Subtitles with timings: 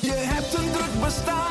[0.00, 1.41] Je hebt een druk bestaan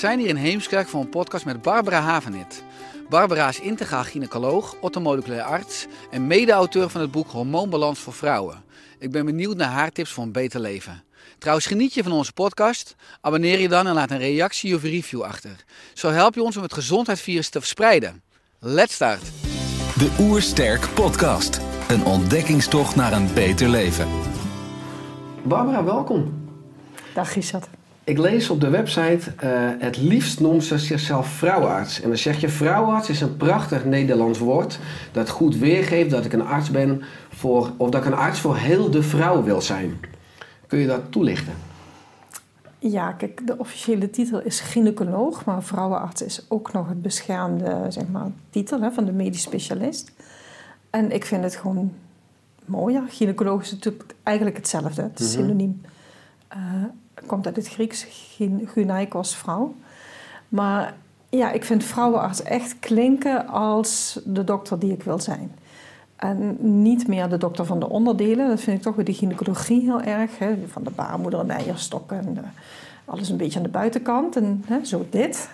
[0.00, 2.62] zijn hier in Heemskerk voor een podcast met Barbara Havenit.
[3.08, 8.62] Barbara is integraal gynaecoloog, orthomoleculair arts en mede-auteur van het boek Hormoonbalans voor vrouwen.
[8.98, 11.02] Ik ben benieuwd naar haar tips voor een beter leven.
[11.38, 12.94] Trouwens, geniet je van onze podcast?
[13.20, 15.64] Abonneer je dan en laat een reactie of review achter.
[15.94, 18.22] Zo help je ons om het gezondheidsvirus te verspreiden.
[18.58, 19.22] Let's start!
[19.98, 21.60] De Oersterk Podcast.
[21.88, 24.08] Een ontdekkingstocht naar een beter leven.
[25.42, 26.48] Barbara, welkom.
[27.14, 27.79] Dag Richard.
[28.10, 32.00] Ik lees op de website, eh, het liefst noemt ze zichzelf vrouwenarts.
[32.00, 34.78] En dan zeg je, vrouwenarts is een prachtig Nederlands woord
[35.12, 38.56] dat goed weergeeft dat ik een arts ben voor, of dat ik een arts voor
[38.56, 40.00] heel de vrouw wil zijn.
[40.66, 41.52] Kun je dat toelichten?
[42.78, 48.08] Ja, kijk, de officiële titel is gynaecoloog, maar vrouwenarts is ook nog het beschermde zeg
[48.08, 50.12] maar, titel hè, van de medisch specialist.
[50.90, 51.92] En ik vind het gewoon
[52.64, 53.02] mooier.
[53.08, 55.80] Gynaecoloog is natuurlijk eigenlijk hetzelfde, het is synoniem.
[56.48, 56.90] Eh, Het
[57.26, 59.74] komt uit het Grieks, gyn- gynaikos, vrouw.
[60.48, 60.94] Maar
[61.28, 65.52] ja, ik vind vrouwenarts echt klinken als de dokter die ik wil zijn.
[66.16, 68.48] En niet meer de dokter van de onderdelen.
[68.48, 70.38] Dat vind ik toch bij de gynaecologie heel erg.
[70.38, 70.56] Hè?
[70.66, 72.40] Van de baarmoeder en de eierstok en de-
[73.04, 74.36] alles een beetje aan de buitenkant.
[74.36, 75.50] En hè, zo dit.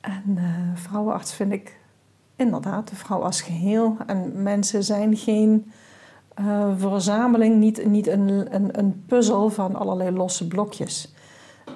[0.00, 1.76] En eh, vrouwenarts vind ik
[2.36, 3.96] inderdaad de vrouw als geheel.
[4.06, 5.72] En mensen zijn geen
[6.34, 11.14] eh, verzameling, niet, niet een, een, een puzzel van allerlei losse blokjes.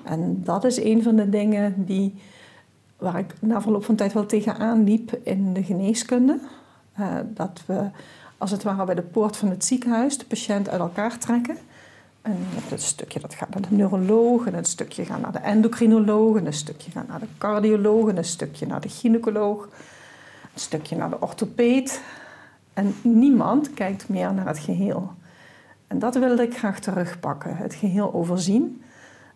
[0.05, 2.15] En dat is een van de dingen die,
[2.97, 6.39] waar ik na verloop van tijd wel tegenaan liep in de geneeskunde.
[6.93, 7.91] Eh, dat we
[8.39, 11.57] als het ware bij de poort van het ziekenhuis de patiënt uit elkaar trekken.
[12.23, 12.37] En
[12.71, 16.47] een stukje dat gaat naar de neuroloog, en een stukje gaat naar de endocrinoloog, en
[16.47, 19.69] een stukje gaat naar de cardioloog, en een stukje naar de gynaecoloog,
[20.55, 22.03] een stukje naar de orthopeed.
[22.79, 25.13] En niemand kijkt meer naar het geheel.
[25.87, 28.83] En dat wilde ik graag terugpakken, het geheel overzien.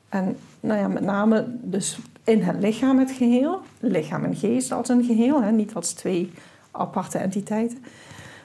[0.09, 4.89] En nou ja, met name dus in het lichaam het geheel, lichaam en geest als
[4.89, 6.33] een geheel, hè, niet als twee
[6.71, 7.85] aparte entiteiten.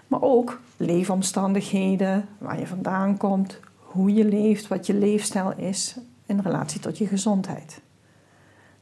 [0.08, 6.40] Maar ook leefomstandigheden, waar je vandaan komt, hoe je leeft, wat je leefstijl is in
[6.40, 7.82] relatie tot je gezondheid.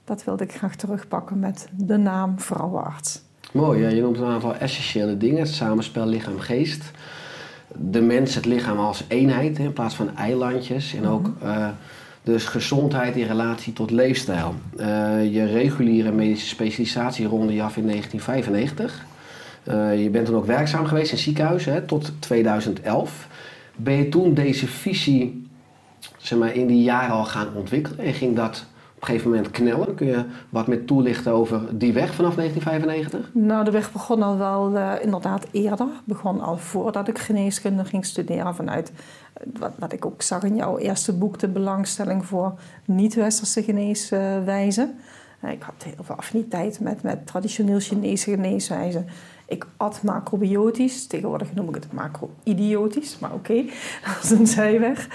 [0.03, 3.24] Dat wilde ik graag terugpakken met de naam vrouwenarts.
[3.55, 5.39] Mooi, ja, je noemt een aantal essentiële dingen.
[5.39, 6.91] Het samenspel lichaam-geest.
[7.75, 10.95] De mens, het lichaam als eenheid in plaats van eilandjes.
[10.95, 11.67] En ook eh,
[12.23, 14.55] dus gezondheid in relatie tot leefstijl.
[14.77, 19.05] Eh, je reguliere medische specialisatie ronde je af in 1995.
[19.63, 23.27] Eh, je bent toen ook werkzaam geweest in ziekenhuizen hè, tot 2011.
[23.75, 25.47] Ben je toen deze visie
[26.17, 28.65] zeg maar, in die jaren al gaan ontwikkelen en ging dat
[29.05, 29.95] een gegeven moment knellen?
[29.95, 33.29] Kun je wat meer toelichten over die weg vanaf 1995?
[33.33, 35.87] Nou, de weg begon al wel eh, inderdaad eerder.
[36.03, 38.55] Begon al voordat ik geneeskunde ging studeren.
[38.55, 38.91] Vanuit
[39.33, 42.53] eh, wat, wat ik ook zag in jouw eerste boek, de belangstelling voor
[42.85, 44.99] niet-westerse geneeswijzen.
[45.39, 49.07] Eh, ik had heel veel affiniteit met, met traditioneel Chinese geneeswijzen.
[49.47, 51.07] Ik at macrobiotisch.
[51.07, 53.19] Tegenwoordig noem ik het macro-idiotisch.
[53.19, 53.53] Maar oké,
[54.05, 55.07] dat is een zijweg.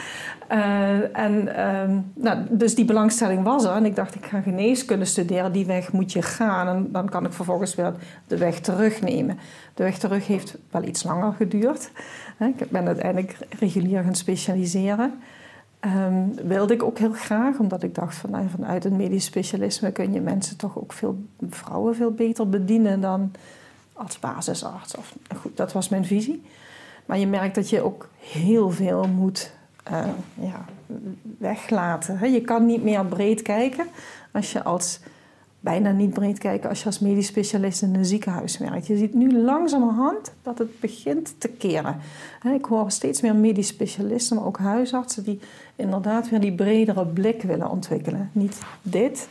[0.51, 3.73] Eh, en, ehm, nou, dus die belangstelling was er.
[3.73, 5.53] En ik dacht, ik ga geneeskunde studeren.
[5.53, 6.69] Die weg moet je gaan.
[6.69, 7.95] En dan kan ik vervolgens weer
[8.27, 9.39] de weg terugnemen.
[9.75, 11.91] De weg terug heeft wel iets langer geduurd.
[12.39, 15.13] Ik ben uiteindelijk regulier gaan specialiseren.
[15.81, 19.93] Ehm, wilde ik ook heel graag, omdat ik dacht van, nou, vanuit een medisch specialisme
[19.93, 23.33] kun je mensen toch ook veel, vrouwen veel beter bedienen dan
[23.93, 24.97] als basisarts.
[24.97, 26.43] Of, goed, dat was mijn visie.
[27.07, 29.59] Maar je merkt dat je ook heel veel moet
[29.91, 30.05] eh,
[30.35, 30.65] ja,
[31.39, 32.33] weglaten.
[32.33, 33.87] Je kan niet meer breed kijken
[34.33, 35.01] als je als
[35.61, 38.87] bijna niet breed kijken als je als medisch specialist in een ziekenhuis werkt.
[38.87, 41.97] Je ziet nu langzamerhand dat het begint te keren.
[42.55, 45.41] Ik hoor steeds meer medisch specialisten, maar ook huisartsen die
[45.77, 48.31] inderdaad weer die bredere blik willen ontwikkelen.
[48.33, 49.29] Niet dit,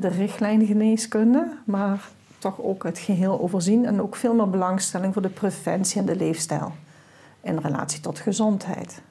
[0.00, 5.22] de richtlijn geneeskunde, maar toch ook het geheel overzien en ook veel meer belangstelling voor
[5.22, 6.72] de preventie en de leefstijl
[7.40, 9.02] in relatie tot gezondheid.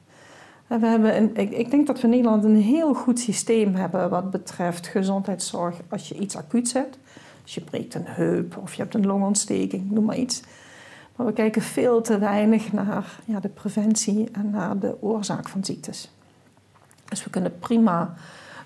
[0.67, 4.31] We hebben ik, ik denk dat we in Nederland een heel goed systeem hebben wat
[4.31, 6.97] betreft gezondheidszorg als je iets acuuts hebt.
[7.41, 10.41] Als je breekt een heup of je hebt een longontsteking, noem maar iets.
[11.15, 15.65] Maar we kijken veel te weinig naar ja, de preventie en naar de oorzaak van
[15.65, 16.11] ziektes.
[17.05, 18.13] Dus we kunnen prima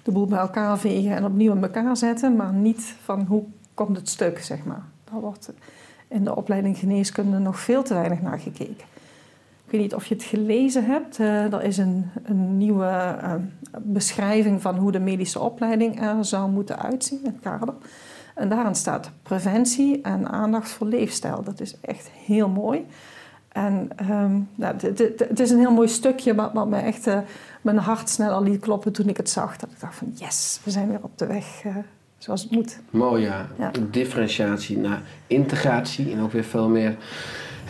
[0.04, 3.44] de boel bij elkaar vegen en opnieuw in elkaar zetten, maar niet van hoe
[3.74, 4.84] komt het stuk, zeg maar.
[5.04, 5.52] Daar wordt
[6.08, 8.86] in de opleiding geneeskunde nog veel te weinig naar gekeken.
[9.72, 11.20] Ik weet niet of je het gelezen hebt.
[11.20, 13.34] Uh, er is een, een nieuwe uh,
[13.82, 17.74] beschrijving van hoe de medische opleiding er zou moeten uitzien, het kader.
[18.36, 21.44] En daarin staat preventie en aandacht voor leefstijl.
[21.44, 22.86] Dat is echt heel mooi.
[23.48, 24.76] En um, nou,
[25.28, 27.20] het is een heel mooi stukje wat, wat me echt uh,
[27.62, 29.58] mijn hart snel al liet kloppen toen ik het zag.
[29.58, 31.64] Dat ik dacht van yes, we zijn weer op de weg
[32.18, 32.80] zoals het moet.
[32.90, 33.48] Mooi ja.
[33.58, 33.72] ja.
[33.92, 36.96] Differentiatie naar integratie en ook weer veel meer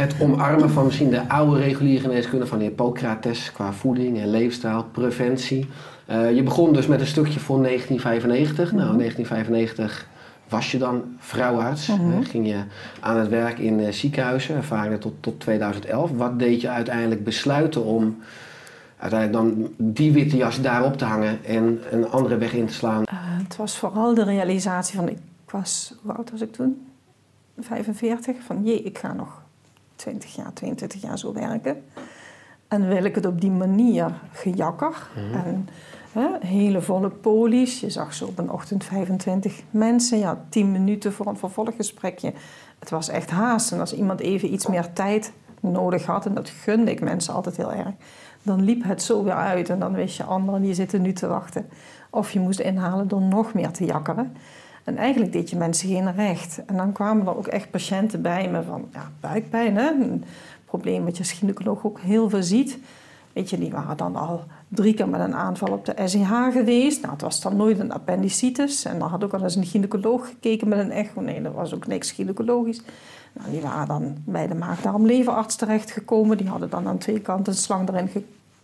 [0.02, 5.68] het omarmen van misschien de oude reguliere geneeskunde van Hippocrates qua voeding en leefstijl, preventie.
[6.10, 8.72] Uh, je begon dus met een stukje voor 1995.
[8.72, 10.08] Nou, in 1995
[10.50, 11.88] was je dan vrouwarts.
[11.88, 12.24] Mm -hmm.
[12.24, 12.64] ging je
[13.00, 16.12] aan het werk in uh, ziekenhuizen, ervaring tot, tot 2011.
[16.12, 18.18] Wat deed je uiteindelijk besluiten om
[18.98, 23.04] uiteindelijk dan die witte jas daarop te hangen en een andere weg in te slaan?
[23.14, 25.18] Het was vooral de realisatie van, ik
[25.50, 26.88] was, hoe oud was ik toen?
[27.60, 29.41] 45, van jee, ik ga nog
[30.02, 31.84] 20 jaar, 22 jaar zo werken.
[32.68, 35.10] En wil ik het op die manier gejakker.
[35.16, 35.68] Mm En
[36.12, 37.80] hè, hele volle polies.
[37.80, 40.20] Je zag zo op een ochtend 25 mensen.
[40.20, 42.34] Ja, 10 minuten voor een vervolggesprekje.
[42.80, 43.72] Het was echt haast.
[43.72, 47.58] En als iemand even iets meer tijd nodig had, en dat gunde ik mensen altijd
[47.58, 47.94] heel erg,
[48.44, 49.70] dan liep het zo weer uit.
[49.70, 51.70] En dan wist je, anderen die zitten nu te wachten.
[52.10, 54.36] Of je moest inhalen door nog meer te jakkeren.
[54.84, 56.62] En eigenlijk deed je mensen geen recht.
[56.66, 59.78] En dan kwamen er ook echt patiënten bij me van ja, buikpijn.
[59.78, 59.90] Hè?
[59.90, 60.24] Een
[60.66, 62.78] probleem wat je als gynaecoloog ook heel veel ziet.
[63.34, 67.02] Weet je, die waren dan al drie keer met een aanval op de SEH geweest.
[67.02, 68.86] Nou, het was dan nooit een appendicitis.
[68.86, 71.22] En dan had ook al eens een gynaecoloog gekeken met een echo.
[71.22, 72.82] Nee, dat was ook niks gynaecologisch.
[73.34, 76.38] Nou, die waren dan bij de maag-darm-leverarts terechtgekomen.
[76.38, 78.10] Die hadden dan aan twee kanten een slang erin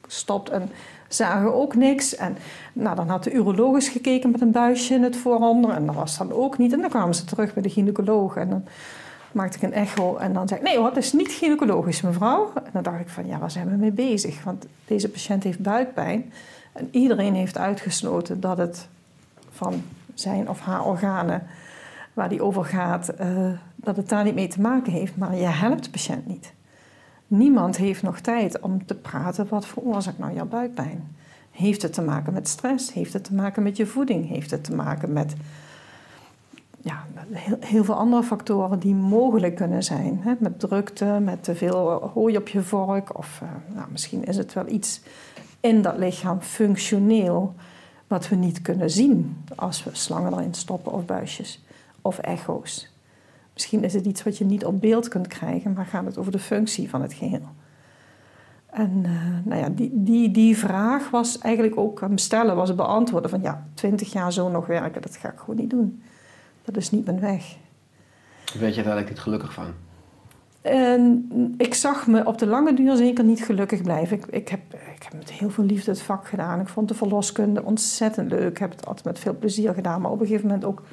[0.02, 0.70] gestopt en
[1.08, 2.16] zagen ook niks.
[2.16, 2.38] En
[2.74, 6.18] nou, dan had de uroloog gekeken met een buisje in het vooronder en dat was
[6.18, 6.74] dan ook niet.
[6.74, 8.64] En dan kwamen ze terug bij de gynaecoloog en dan
[9.32, 12.52] maakte ik een echo en dan zei ik, nee het is niet gynaecologisch mevrouw.
[12.56, 14.44] En dan dacht ik van, ja, waar zijn we mee bezig?
[14.44, 16.32] Want deze patiënt heeft buikpijn
[16.74, 18.88] en iedereen heeft uitgesloten dat het
[19.50, 19.84] van
[20.14, 21.48] zijn of haar organen
[22.14, 25.18] waar die over gaat, uh, dat het daar niet mee te maken heeft.
[25.18, 26.54] Maar je helpt de patiënt niet.
[27.28, 31.16] Niemand heeft nog tijd om te praten wat veroorzaakt nou jouw buikpijn.
[31.52, 32.94] Heeft het te maken met stress?
[32.94, 34.28] Heeft het te maken met je voeding?
[34.28, 35.36] Heeft het te maken met
[36.82, 40.20] ja, heel, heel veel andere factoren die mogelijk kunnen zijn?
[40.22, 40.34] Hè?
[40.40, 43.18] Met drukte, met te veel hooi op je vork.
[43.18, 45.02] Of uh, nou, misschien is het wel iets
[45.60, 47.54] in dat lichaam functioneel
[48.08, 51.64] wat we niet kunnen zien als we slangen erin stoppen of buisjes
[52.02, 52.90] of echo's.
[53.58, 56.32] Misschien is het iets wat je niet op beeld kunt krijgen, maar gaat het over
[56.32, 57.48] de functie van het geheel.
[58.66, 62.78] En uh, nou ja, die, die, die vraag was eigenlijk ook aan stellen, was het
[62.78, 66.02] beantwoorden van ja, twintig jaar zo nog werken, dat ga ik gewoon niet doen.
[66.64, 67.58] Dat is niet mijn weg.
[68.54, 69.66] Weet je daar eigenlijk niet gelukkig van?
[70.62, 74.18] En ik zag me op de lange duur zeker niet gelukkig blijven.
[74.18, 76.60] Ik, ik, heb, ik heb met heel veel liefde het vak gedaan.
[76.60, 78.50] Ik vond de verloskunde ontzettend leuk.
[78.50, 80.02] Ik heb het altijd met veel plezier gedaan.
[80.02, 80.84] Maar op een gegeven moment ook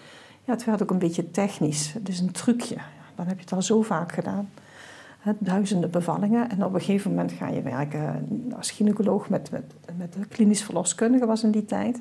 [0.44, 1.92] ja, het werd ook een beetje technisch.
[1.92, 2.76] Het is een trucje.
[3.14, 4.50] Dan heb je het al zo vaak gedaan.
[5.38, 6.50] duizenden bevallingen.
[6.50, 10.62] En op een gegeven moment ga je werken als gynaecoloog met, met, met de klinisch
[10.62, 12.00] verloskundige was in die tijd.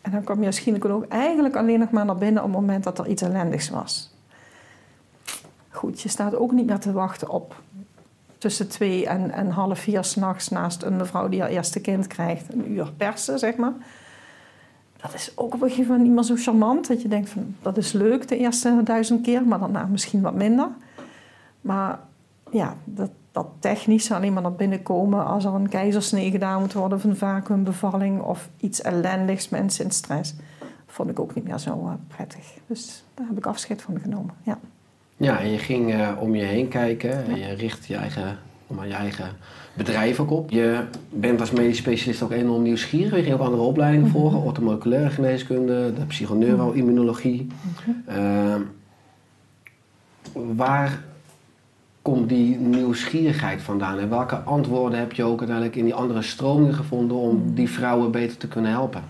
[0.00, 2.84] En dan kom je als gynaecoloog eigenlijk alleen nog maar naar binnen op het moment
[2.84, 4.14] dat er iets ellendigs was.
[5.68, 7.62] Goed, je staat ook niet meer te wachten op
[8.38, 12.52] tussen twee en, en half vier s'nachts naast een mevrouw die haar eerste kind krijgt.
[12.52, 13.74] Een uur persen, zeg maar
[15.02, 16.88] dat is ook op een gegeven moment niet meer zo charmant.
[16.88, 20.34] Dat je denkt van dat is leuk de eerste duizend keer, maar daarna misschien wat
[20.34, 20.68] minder.
[21.60, 21.98] Maar
[22.50, 26.72] ja, dat, dat technisch alleen maar naar binnen komen als er een keizersnee gedaan moet
[26.72, 30.34] worden of een of iets ellendigs, mensen in stress,
[30.86, 32.54] vond ik ook niet meer zo uh, prettig.
[32.66, 34.34] Dus daar heb ik afscheid van genomen.
[34.42, 34.58] Ja,
[35.16, 38.84] ja en je ging uh, om je heen kijken en je richt je eigen, om
[38.84, 39.36] je eigen
[39.84, 40.50] bedrijf ook op.
[40.50, 43.16] Je bent als medisch specialist ook enorm nieuwsgierig.
[43.16, 44.38] Je ging ook andere opleidingen mm volgen.
[44.38, 47.46] Orthomoleculaire geneeskunde, de psychoneuroimmunologie.
[47.86, 48.54] Mm uh,
[50.56, 51.04] waar
[52.02, 53.98] komt die nieuwsgierigheid vandaan?
[53.98, 58.10] En welke antwoorden heb je ook uiteindelijk in die andere stromingen gevonden om die vrouwen
[58.10, 59.02] beter te kunnen helpen?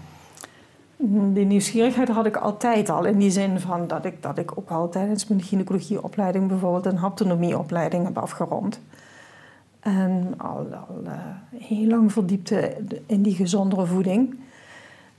[1.32, 3.04] Die nieuwsgierigheid had ik altijd al.
[3.04, 6.96] In die zin van dat ik, dat ik ook al tijdens mijn gynaecologieopleiding bijvoorbeeld een
[6.96, 8.80] haptonomieopleiding heb afgerond.
[9.80, 11.12] En al, al eh,
[11.60, 14.38] heel lang verdiepte in die gezondere voeding.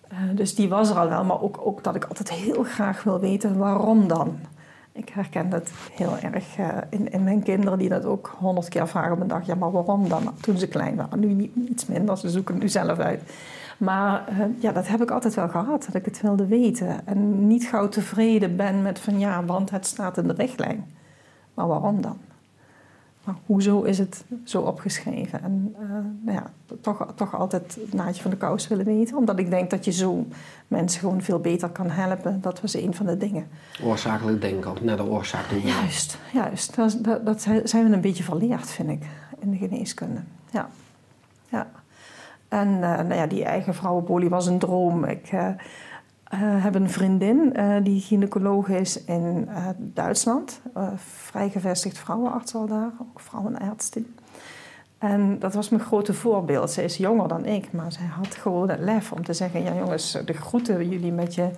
[0.08, 3.04] Eh, dus die was er al wel, maar ook, ook dat ik altijd heel graag
[3.04, 4.40] wil weten waarom dan.
[4.92, 8.88] Ik herken dat heel erg eh, in, in mijn kinderen die dat ook honderd keer
[8.88, 9.46] vragen op een dag.
[9.46, 10.34] Ja, maar waarom dan?
[10.42, 11.20] Toen ze klein waren.
[11.20, 13.22] Nu niet, iets minder, ze zoeken nu zelf uit.
[13.78, 14.24] Maar
[14.60, 17.08] ja, dat heb ik altijd wel gehad, dat ik het wilde weten.
[17.08, 20.86] En niet gauw tevreden ben met van ja, want het staat in de richtlijn.
[21.54, 22.18] Maar waarom dan?
[23.24, 25.44] Maar hoezo is het zo opgeschreven?
[25.44, 25.90] En eh,
[26.22, 26.52] nou ja,
[26.82, 29.18] toch, toch altijd het naadje van de kous willen weten.
[29.18, 30.26] Omdat ik denk dat je zo
[30.68, 32.42] mensen gewoon veel beter kan helpen.
[32.42, 33.48] Dat was een van de dingen.
[33.84, 35.62] Oorzakelijk denken, naar de oorzaak toe.
[35.62, 36.76] Juist, juist.
[36.76, 39.04] Dat, dat, dat zijn we een beetje verleerd, vind ik,
[39.40, 40.22] in de geneeskunde.
[40.52, 40.70] Ja.
[41.50, 41.68] ja.
[42.48, 45.06] En uh, nou ja, die eigen vrouwenpolie was een droom.
[45.06, 45.48] Ik uh,
[46.38, 50.62] heb een vriendin die gynaecoloog is in Duitsland.
[50.96, 54.16] vrijgevestigd vrouwenarts al daar, ook vrouwenärztin.
[54.98, 56.72] En dat was mijn grote voorbeeld.
[56.72, 59.64] Zij is jonger dan ik, maar zij had gewoon het lef om te zeggen...
[59.64, 61.50] ja jongens, de groeten jullie met je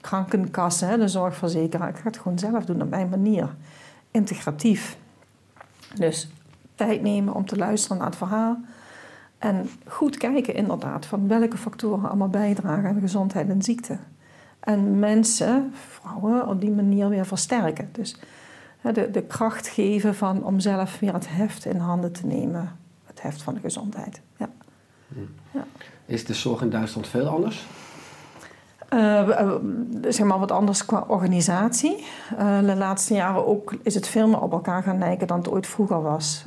[0.00, 1.88] krankenkassen, de zorgverzekeraar.
[1.88, 3.54] Ik ga het gewoon zelf doen op mijn manier.
[4.10, 4.96] Integratief.
[5.94, 6.30] Dus
[6.74, 8.56] tijd nemen om te luisteren naar het verhaal
[9.42, 13.98] en goed kijken inderdaad van welke factoren allemaal bijdragen aan gezondheid en ziekte.
[14.60, 17.88] En mensen, vrouwen, op die manier weer versterken.
[17.92, 18.16] Dus
[18.80, 22.76] de, de kracht geven van om zelf weer het heft in handen te nemen.
[23.06, 24.20] Het heft van de gezondheid.
[24.36, 24.48] Ja.
[25.50, 25.64] ja.
[26.06, 27.66] Is de zorg in Duitsland veel anders?
[28.90, 29.28] Uh,
[30.08, 32.04] zeg maar wat anders qua organisatie.
[32.38, 35.50] Uh, de laatste jaren ook is het veel meer op elkaar gaan lijken dan het
[35.50, 36.42] ooit vroeger was.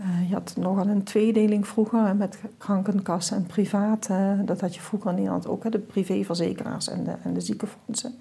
[0.00, 4.08] Uh, je had nogal een tweedeling vroeger met krankenkassen en privaat.
[4.44, 8.14] Dat had je vroeger in Nederland ook, hè, de privéverzekeraars en de, en de ziekenfondsen.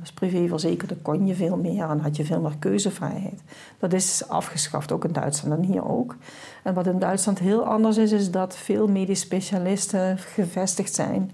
[0.00, 3.42] Als privéverzekerde kon je veel meer en had je veel meer keuzevrijheid.
[3.78, 6.16] Dat is afgeschaft, ook in Duitsland en hier ook.
[6.62, 11.30] En wat in Duitsland heel anders is, is dat veel medisch specialisten gevestigd zijn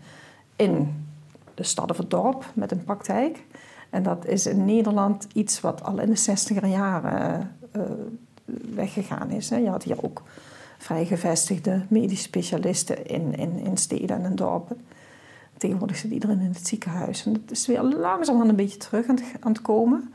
[0.57, 1.05] in
[1.55, 3.45] de stad of het dorp met een praktijk.
[3.91, 7.83] En dat is in Nederland iets wat al in de 60er jaren uh,
[8.75, 9.51] weggegaan is.
[9.51, 9.57] Hè.
[9.57, 10.23] Je had hier ook
[10.79, 14.81] vrij gevestigde medisch specialisten in, in, in steden en in dorpen.
[15.57, 17.27] Tegenwoordig zit iedereen in het ziekenhuis.
[17.27, 20.13] En het is weer langzaam een beetje terug aan aan het komen.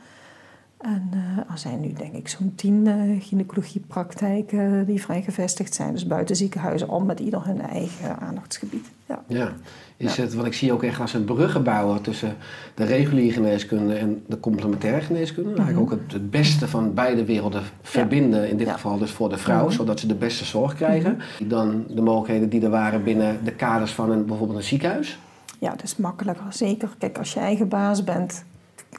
[0.77, 5.93] En uh, er zijn nu denk ik zo'n tien uh, gynaecologiepraktijken die vrij gevestigd zijn.
[5.93, 8.87] Dus buiten ziekenhuizen om met ieder hun eigen aandachtsgebied.
[9.05, 9.23] Ja.
[9.27, 9.53] ja.
[9.97, 12.35] Is het, want ik zie ook echt als een bruggen bouwen tussen
[12.73, 15.49] de reguliere geneeskunde en de complementaire geneeskunde.
[15.49, 19.37] Mm Eigenlijk ook het, beste van beide werelden verbinden, in dit geval dus voor de
[19.37, 19.73] vrouw, mhm.
[19.73, 21.15] zodat ze de beste zorg krijgen.
[21.39, 21.49] Mhm.
[21.49, 25.19] Dan de mogelijkheden die er waren binnen de kaders van een, bijvoorbeeld een ziekenhuis.
[25.59, 26.89] Ja, dat is makkelijker, zeker.
[26.97, 28.43] Kijk, als je eigen baas bent,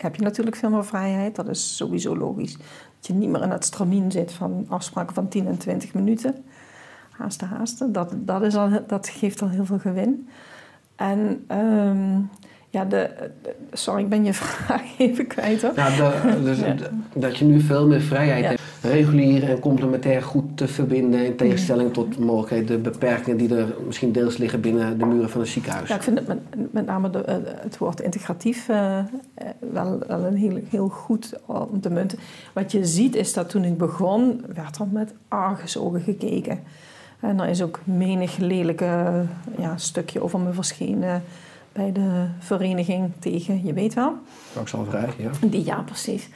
[0.03, 1.37] heb je natuurlijk veel meer vrijheid.
[1.37, 2.53] Dat is sowieso logisch.
[2.53, 6.45] Dat je niet meer in het stramien zit van afspraken van 10 en 20 minuten.
[7.11, 7.93] Haasten, haasten.
[7.93, 10.29] Dat, dat, is al, dat geeft al heel veel gewin.
[10.97, 12.31] En um,
[12.71, 13.11] ja, de,
[13.73, 15.73] sorry, ik ben je vraag even kwijt hoor.
[15.77, 16.59] Ja, de, dus
[17.15, 18.61] dat je nu veel meer vrijheid hebt.
[18.83, 24.13] Regulier en complementair goed te verbinden in tegenstelling tot mogelijkheden, de beperkingen die er misschien
[24.13, 25.89] deels liggen binnen de muren van een ziekenhuis.
[25.89, 26.39] Ja, ik vind het met,
[26.71, 28.99] met name eh, het woord integratief uh,
[29.59, 32.19] wel, wel een heel, heel goed om te munten.
[32.53, 36.59] Wat je ziet is dat toen ik begon, werd er met argusogen gekeken.
[37.21, 39.25] En er is ook menig lelijke
[39.59, 41.23] ja, stukje over me verschenen
[41.77, 44.13] bij de vereniging tegen, je weet wel.
[44.85, 45.31] vrij, ja.
[45.41, 46.29] Die, ja, precies.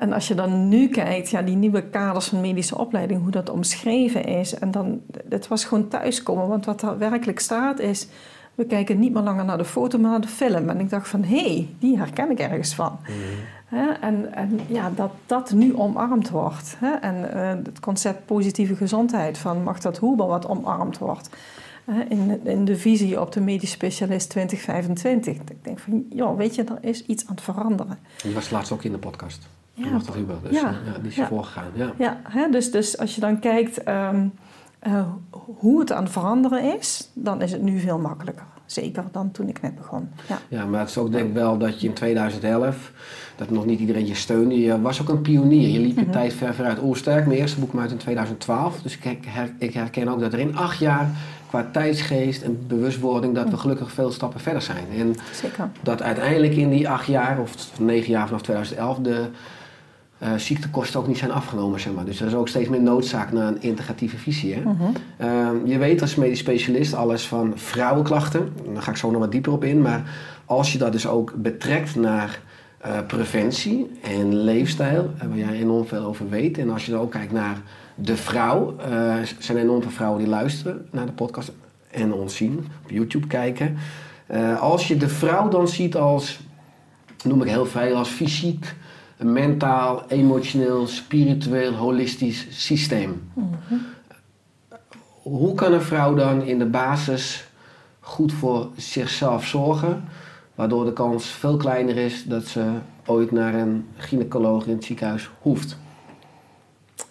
[0.00, 3.50] En als je dan nu kijkt, ja, die nieuwe kaders van medische opleiding, hoe dat
[3.50, 4.54] omschreven is.
[4.54, 8.08] En dan, het was gewoon thuiskomen, want wat er werkelijk staat is...
[8.54, 10.68] We kijken niet meer langer naar de foto, maar naar de film.
[10.68, 12.98] En ik dacht van, hé, hey, die herken ik ergens van.
[13.02, 13.80] Mhm.
[14.00, 16.76] En, en, ja, dat dat nu omarmd wordt.
[17.00, 21.30] En uh, het concept positieve gezondheid van mag dat Huber wat omarmd wordt
[22.08, 25.34] in, in de visie op de medisch specialist 2025.
[25.34, 27.98] Ik denk van, ja, weet je, er is iets aan het veranderen.
[28.22, 29.48] Die was laatst ook in de podcast.
[29.74, 31.26] Ja, dat dus ja, ja, die is ja.
[31.26, 31.70] voorgegaan.
[31.74, 34.32] Ja, ja hè, dus, dus als je dan kijkt um,
[34.86, 38.44] uh, hoe het aan het veranderen is, dan is het nu veel makkelijker.
[38.66, 40.08] Zeker dan toen ik net begon.
[40.28, 42.92] Ja, ja maar het is ook denk ik wel dat je in 2011,
[43.36, 45.68] dat nog niet iedereen je steunde, je was ook een pionier.
[45.68, 46.82] Je liep je mm tijd ver vooruit.
[46.82, 48.82] Oersterk, mijn eerste boek uit in 2012.
[48.82, 51.10] Dus ik, her, ik herken ook dat er in acht jaar
[51.50, 54.84] qua tijdsgeest en bewustwording dat we gelukkig veel stappen verder zijn.
[54.98, 55.70] En Zeker.
[55.82, 59.26] dat uiteindelijk in die acht jaar of negen jaar vanaf 2011 de
[60.18, 61.80] eh, ziektekosten ook niet zijn afgenomen.
[61.80, 62.04] Zeg maar.
[62.04, 64.54] Dus er is ook steeds meer noodzaak naar een integratieve visie.
[64.54, 64.60] Hè?
[64.60, 64.82] Mhm.
[65.16, 68.52] Ehm, je weet als medisch specialist alles van vrouwenklachten.
[68.72, 69.82] Daar ga ik zo nog wat dieper op in.
[69.82, 70.02] Maar
[70.44, 72.40] als je dat dus ook betrekt naar
[72.78, 76.58] eh, preventie en leefstijl, eh, waar jij enorm veel over weet.
[76.58, 77.56] En als je dan ook kijkt naar
[78.02, 81.52] de vrouw, eh, er zijn enorm veel vrouwen die luisteren naar de podcast
[81.90, 83.76] en ons zien, op YouTube kijken.
[84.26, 86.40] Eh, als je de vrouw dan ziet als,
[87.24, 88.74] noem ik heel veel, als fysiek,
[89.16, 93.30] mentaal, emotioneel, spiritueel, holistisch systeem.
[95.22, 97.48] Hoe kan een vrouw dan in de basis
[98.00, 100.04] goed voor zichzelf zorgen,
[100.54, 102.72] waardoor de kans veel kleiner is dat ze
[103.06, 105.78] ooit naar een gynaecoloog in het ziekenhuis hoeft?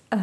[0.09, 0.17] Ik,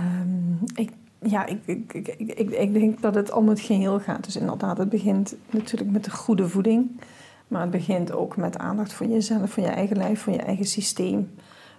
[1.28, 4.24] ja, ik, ik, ik, ik, denk dat het om het geheel gaat.
[4.24, 7.00] Dus inderdaad, het begint natuurlijk met de goede voeding.
[7.48, 10.64] Maar het begint ook met aandacht voor jezelf, voor je eigen lijf, voor je eigen
[10.64, 11.30] systeem.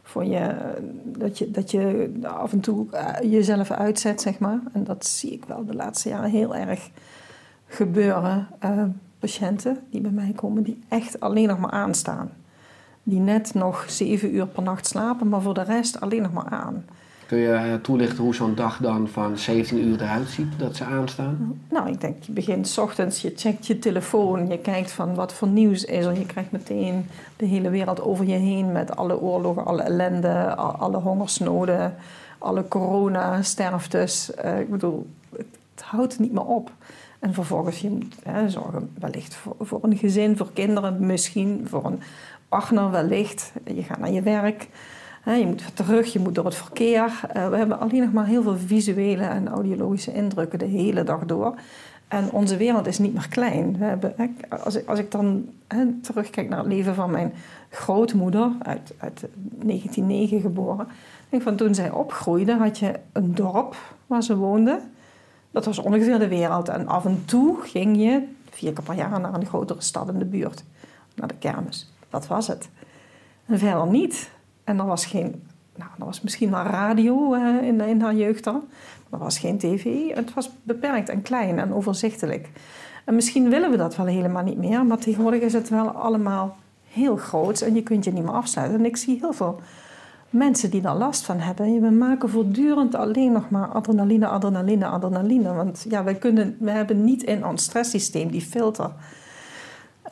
[0.03, 0.55] Voor je,
[1.03, 4.59] dat, je, dat je af en toe eh, jezelf uitzet, zeg maar.
[4.73, 6.89] En dat zie ik wel de laatste jaren heel erg
[7.65, 8.47] gebeuren.
[8.59, 8.83] Eh,
[9.19, 12.31] patiënten die bij mij komen, die echt alleen nog maar aanstaan.
[13.03, 16.49] Die net nog zeven uur per nacht slapen, maar voor de rest alleen nog maar
[16.49, 16.85] aan.
[17.27, 20.83] Kun je eh, toelichten hoe zo'n dag dan van 17 uur eruit ziet dat ze
[20.83, 21.61] aanstaan?
[21.69, 25.33] Nou, ik denk, je begint 's ochtends, je checkt je telefoon, je kijkt van wat
[25.33, 26.19] voor nieuws is er.
[26.19, 27.05] Je krijgt meteen
[27.37, 31.95] de hele wereld over je heen met alle oorlogen, alle ellende, alle hongersnoden,
[32.37, 34.33] alle corona-sterftes.
[34.33, 36.71] Eh, ik bedoel, het, houdt niet meer op.
[37.19, 38.15] En vervolgens, je moet
[38.47, 42.01] zorgen wellicht voor, voor een gezin, voor kinderen, misschien voor een
[42.49, 43.51] partner wellicht.
[43.65, 44.67] Je gaat naar je werk.
[45.35, 47.21] Je moet terug, je moet door het verkeer.
[47.33, 51.25] Eh, we hebben alleen nog maar heel veel visuele en audiologische indrukken de hele dag
[51.25, 51.55] door.
[52.07, 53.77] En onze wereld is niet meer klein.
[53.77, 54.15] We hebben,
[54.63, 55.49] als, ik, als ik dan
[56.01, 57.33] terugkijk naar het leven van mijn
[57.69, 60.87] grootmoeder, uit, uit 1909 geboren.
[61.29, 63.75] Denk van, toen zij opgroeide, had je een dorp
[64.07, 64.79] waar ze woonde.
[65.51, 66.69] Dat was ongeveer de wereld.
[66.69, 70.19] En af en toe ging je vier keer per jaar naar een grotere stad in
[70.19, 70.63] de buurt.
[71.15, 71.93] Naar de kermis.
[72.09, 72.69] Dat was het.
[73.45, 74.29] En verder niet.
[74.67, 75.43] En er was geen...
[75.75, 78.63] Nou, er was misschien wel radio eh, in, in haar jeugd dan.
[79.11, 80.13] Er was geen tv.
[80.15, 82.49] Het was beperkt en klein en overzichtelijk.
[83.05, 84.85] En misschien willen we dat wel helemaal niet meer.
[84.85, 86.57] Maar tegenwoordig is het wel allemaal
[86.89, 87.61] heel groot.
[87.61, 88.79] En je kunt je niet meer afsluiten.
[88.79, 89.59] En ik zie heel veel
[90.29, 91.81] mensen die daar last van hebben.
[91.81, 95.53] We maken voortdurend alleen nog maar adrenaline, adrenaline, adrenaline.
[95.53, 98.91] Want ja, wij kunnen, we hebben niet in ons stresssysteem die filter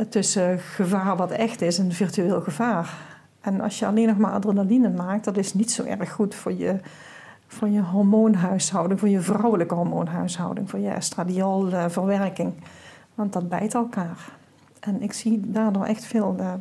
[0.09, 3.14] tussen gevaar wat echt is en virtueel gevaar.
[3.45, 6.53] En als je alleen nog maar adrenaline maakt, dat is niet zo erg goed voor
[6.53, 6.79] je,
[7.47, 12.53] voor je hormoonhuishouding, voor je vrouwelijke hormoonhuishouding, voor je estradiolverwerking.
[13.15, 14.17] Want dat bijt elkaar.
[14.79, 16.53] En ik zie daardoor echt veel eh,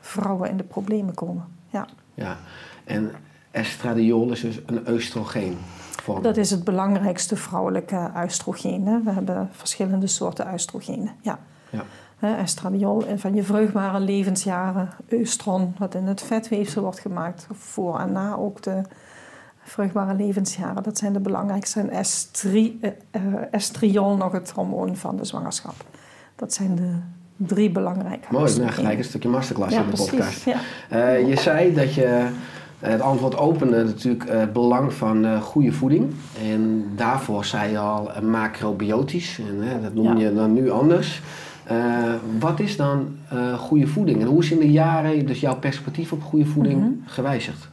[0.00, 1.44] vrouwen in de problemen komen.
[1.70, 1.86] Ja.
[2.14, 2.36] Ja,
[2.84, 3.12] en
[3.50, 5.58] estradiol is dus een oestrogeen.
[6.02, 6.22] Vorm.
[6.22, 9.04] Dat is het belangrijkste vrouwelijke oestrogeen.
[9.04, 11.10] We hebben verschillende soorten oestrogenen.
[11.22, 11.38] Ja.
[11.70, 11.84] Ja.
[12.28, 14.88] Estradiol en van je vruchtbare levensjaren.
[15.12, 17.46] Oestron, wat in het vetweefsel wordt gemaakt.
[17.52, 18.82] Voor en na ook de
[19.62, 20.82] vruchtbare levensjaren.
[20.82, 21.80] Dat zijn de belangrijkste.
[21.80, 22.78] En estri,
[23.10, 25.74] eh, estriol, nog het hormoon van de zwangerschap.
[26.36, 26.90] Dat zijn de
[27.36, 30.10] drie belangrijke Mooi, nou gelijk een stukje masterclass Ja, in de precies.
[30.10, 30.44] podcast.
[30.44, 30.56] Ja.
[30.88, 36.14] Eh, je zei dat je eh, het antwoord opende natuurlijk het belang van goede voeding.
[36.42, 39.38] En daarvoor zei je al macrobiotisch.
[39.38, 40.28] En dat noem Ja.
[40.28, 41.22] je dan nu anders.
[41.64, 44.20] Eh, wat is dan eh, goede voeding?
[44.20, 46.90] En hoe is in de jaren dus jouw perspectief op goede voeding Mhm.
[47.04, 47.68] gewijzigd?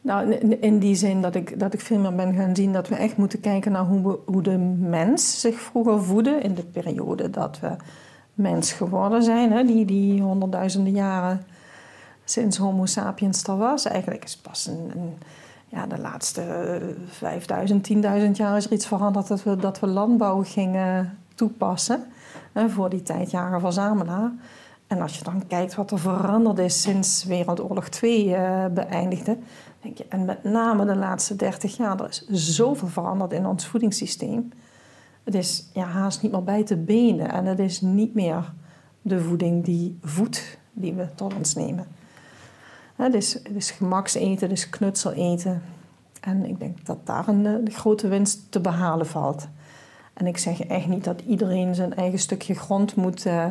[0.00, 2.94] Nou, in- die zin dat ik, dat ik veel meer ben gaan zien dat we
[2.94, 6.30] echt moeten kijken naar hoe, we, hoe de mens zich vroeger voedde.
[6.30, 7.68] In de periode dat we
[8.34, 11.40] mens geworden zijn, hè, die, die honderdduizenden jaren
[12.24, 13.84] sinds Homo sapiens er was.
[13.86, 15.14] Eigenlijk is pas een, een-
[15.68, 16.76] ja, de laatste eh,
[17.08, 22.04] 5000, 10.000 jaar is er iets veranderd dat we, dat we landbouw gingen toepassen.
[22.54, 24.32] Voor die tijd jager-verzamelaar.
[24.86, 29.38] En als je dan kijkt wat er veranderd is sinds Wereldoorlog 2 eh, beëindigde.
[29.80, 33.66] Denk je, en met name de laatste 30 jaar, er is zoveel veranderd in ons
[33.66, 34.52] voedingssysteem.
[35.24, 37.30] Het is ja, haast niet meer bij te benen.
[37.30, 38.52] En het is niet meer
[39.02, 41.86] de voeding die voedt, die we tot ons nemen.
[42.96, 45.62] Het is, het is gemakseten, het is knutseleten.
[46.20, 49.48] En ik denk dat daar een eh, grote winst te behalen valt.
[50.22, 53.46] En ik zeg echt niet dat iedereen zijn eigen stukje grond moet eh,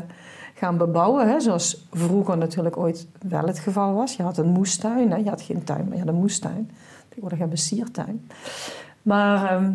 [0.53, 1.29] gaan bebouwen.
[1.29, 4.15] Hè, zoals vroeger natuurlijk ooit wel het geval was.
[4.15, 5.11] Je had een moestuin.
[5.11, 6.71] Hè, je had geen tuin, maar je had een moestuin.
[7.07, 8.29] Tegenwoordig hebben we siertuin.
[9.01, 9.71] Maar ehm,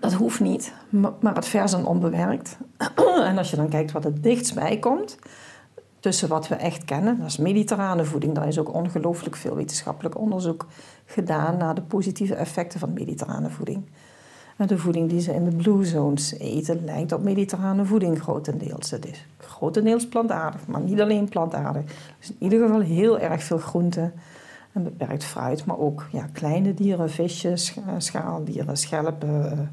[0.00, 0.72] dat hoeft niet.
[1.20, 2.58] Maar, het vers en onbewerkt.
[3.30, 5.18] en als je dan kijkt wat het dichtst bij komt...
[6.00, 7.18] tussen wat we echt kennen.
[7.18, 8.34] Dat is mediterrane voeding.
[8.34, 10.66] Daar is ook ongelooflijk veel wetenschappelijk onderzoek
[11.04, 13.84] gedaan naar de positieve effecten van mediterrane voeding.
[14.66, 18.90] De voeding die ze in de blue zones eten lijkt op mediterrane voeding grotendeels.
[18.90, 21.82] Het is grotendeels plantaardig, maar niet alleen plantaardig.
[22.18, 24.12] Dus in ieder geval heel erg veel groenten
[24.72, 29.70] en beperkt fruit, maar ook ja, kleine dieren, visjes, schaaldieren, schelpen,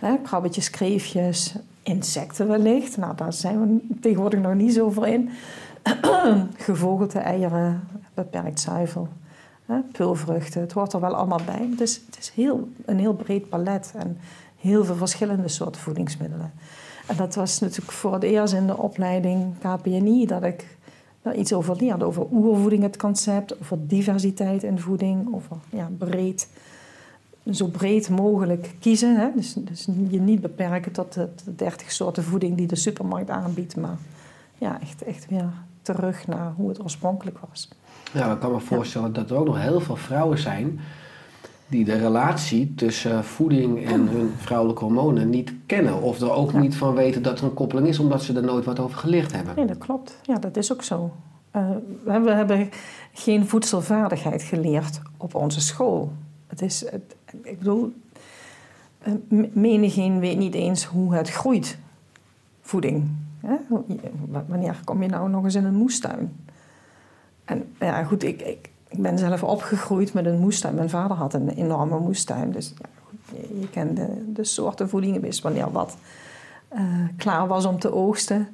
[0.00, 2.96] eh, krabbetjes, kreefjes, insecten wellicht.
[2.96, 5.30] Nou, daar zijn we tegenwoordig nog niet zo voor in.
[6.56, 7.80] Gevogelte eieren,
[8.14, 9.08] beperkt zuivel,
[9.68, 10.60] hè.
[10.60, 11.68] Het hoort er wel allemaal bij.
[11.78, 14.18] Is, het is heel, een heel breed palet en
[14.56, 16.52] heel veel verschillende soorten voedingsmiddelen.
[17.06, 20.76] En dat was natuurlijk voor het eerst in de opleiding KPNI dat ik
[21.22, 22.04] daar iets over leerde.
[22.04, 26.48] Over oervoeding, het concept, over diversiteit in voeding, over ja, breed
[27.52, 29.16] zo breed mogelijk kiezen.
[29.16, 29.28] Hè?
[29.34, 33.76] Dus, dus je niet beperken tot de, de 30 soorten voeding die de supermarkt aanbiedt,
[33.76, 33.96] maar
[34.58, 35.50] ja, echt, echt weer
[35.82, 37.68] terug naar hoe het oorspronkelijk was.
[38.12, 40.80] Ja, ik kan me voorstellen dat er ook nog heel veel vrouwen zijn
[41.68, 46.02] die de relatie tussen voeding en hun vrouwelijke hormonen niet kennen.
[46.02, 48.64] Of er ook niet van weten dat er een koppeling is, omdat ze er nooit
[48.64, 49.54] wat over geleerd hebben.
[49.56, 50.18] Nee, dat klopt.
[50.22, 51.12] Ja, dat is ook zo.
[51.56, 51.70] Uh,
[52.04, 52.70] we hebben
[53.12, 56.12] geen voedselvaardigheid geleerd op onze school.
[56.46, 57.92] Het is, het, ik bedoel,
[58.98, 59.12] eh,
[59.52, 61.78] menigeen weet niet eens hoe het groeit,
[62.60, 63.10] voeding.
[64.46, 66.32] Wanneer kom je nou nog eens in een moestuin?
[67.48, 70.74] En ja, goed, ik, ik, ik ben zelf opgegroeid met een moestuin.
[70.74, 72.52] Mijn vader had een enorme moestuin.
[72.52, 73.18] Dus goed,
[73.60, 75.96] je, kende de soorten voedingen, wist wanneer wat
[76.74, 76.80] uh,
[77.16, 78.48] klaar was om te oogsten.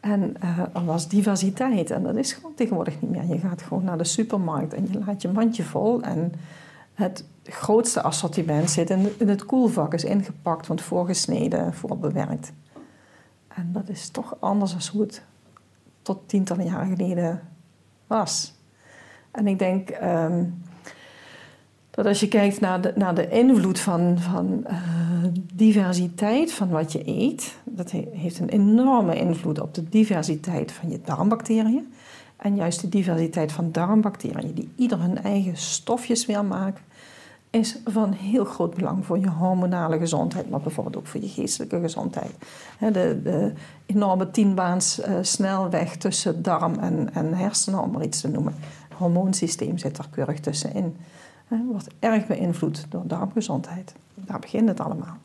[0.00, 1.90] En uh, er was diversiteit.
[1.90, 3.26] En dat is gewoon tegenwoordig niet meer.
[3.26, 6.02] Je gaat gewoon naar de supermarkt en je laat je mandje vol.
[6.02, 6.32] En
[6.94, 12.52] het grootste assortiment zit in, het koelvak, is ingepakt, want voorgesneden, voorbewerkt.
[13.48, 15.22] En dat is toch anders dan hoe het
[16.02, 17.40] tot tientallen jaren geleden
[18.06, 18.54] was.
[19.30, 20.44] En ik denk ehm,
[21.90, 24.78] dat als je kijkt naar de, naar de invloed van, van uh,
[25.54, 31.00] diversiteit van wat je eet, dat heeft een enorme invloed op de diversiteit van je
[31.04, 31.92] darmbacteriën.
[32.36, 36.84] En juist de diversiteit van darmbacteriën, die ieder hun eigen stofjes weer maken,
[37.54, 41.80] is van heel groot belang voor je hormonale gezondheid, maar bijvoorbeeld ook voor je geestelijke
[41.80, 42.32] gezondheid.
[42.78, 43.52] De, de
[43.86, 48.54] enorme tienbaans uh, snelweg tussen darm en, en hersenen, om maar iets te noemen.
[48.88, 50.96] Het hormoonsysteem zit er keurig tussenin.
[51.48, 53.94] Wordt erg beïnvloed door darmgezondheid.
[54.14, 55.16] Daar begint het allemaal.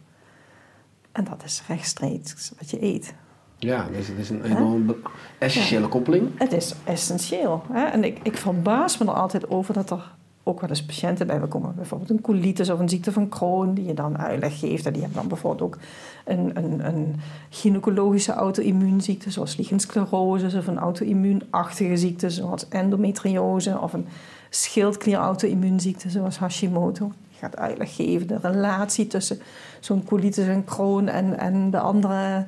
[1.12, 3.14] En dat is rechtstreeks wat je eet.
[3.58, 4.96] Ja, dus het is een enorm
[5.38, 6.30] essentiële koppeling.
[6.40, 7.64] Het is essentieel.
[7.72, 7.86] Hè?
[7.86, 10.18] En ik, ik verbaas me er altijd over dat er
[10.50, 11.76] ook wel eens patiënten bij me komen.
[11.76, 14.86] Bijvoorbeeld een colitis of een ziekte van Crohn, die je dan uitleg geeft.
[14.86, 15.78] En die hebben dan bijvoorbeeld ook
[16.26, 17.16] een, een, een
[17.50, 24.08] gynaecologische auto-immuunziekte, zoals lichensclerose, of een auto-immuunachtige ziekte, zoals endometriose, of een
[24.50, 27.12] schildklier-auto-immuunziekte, zoals Hashimoto.
[27.30, 29.40] Je gaat uitleg geven, de relatie tussen
[29.80, 32.46] zo'n colitis en Crohn en, en de andere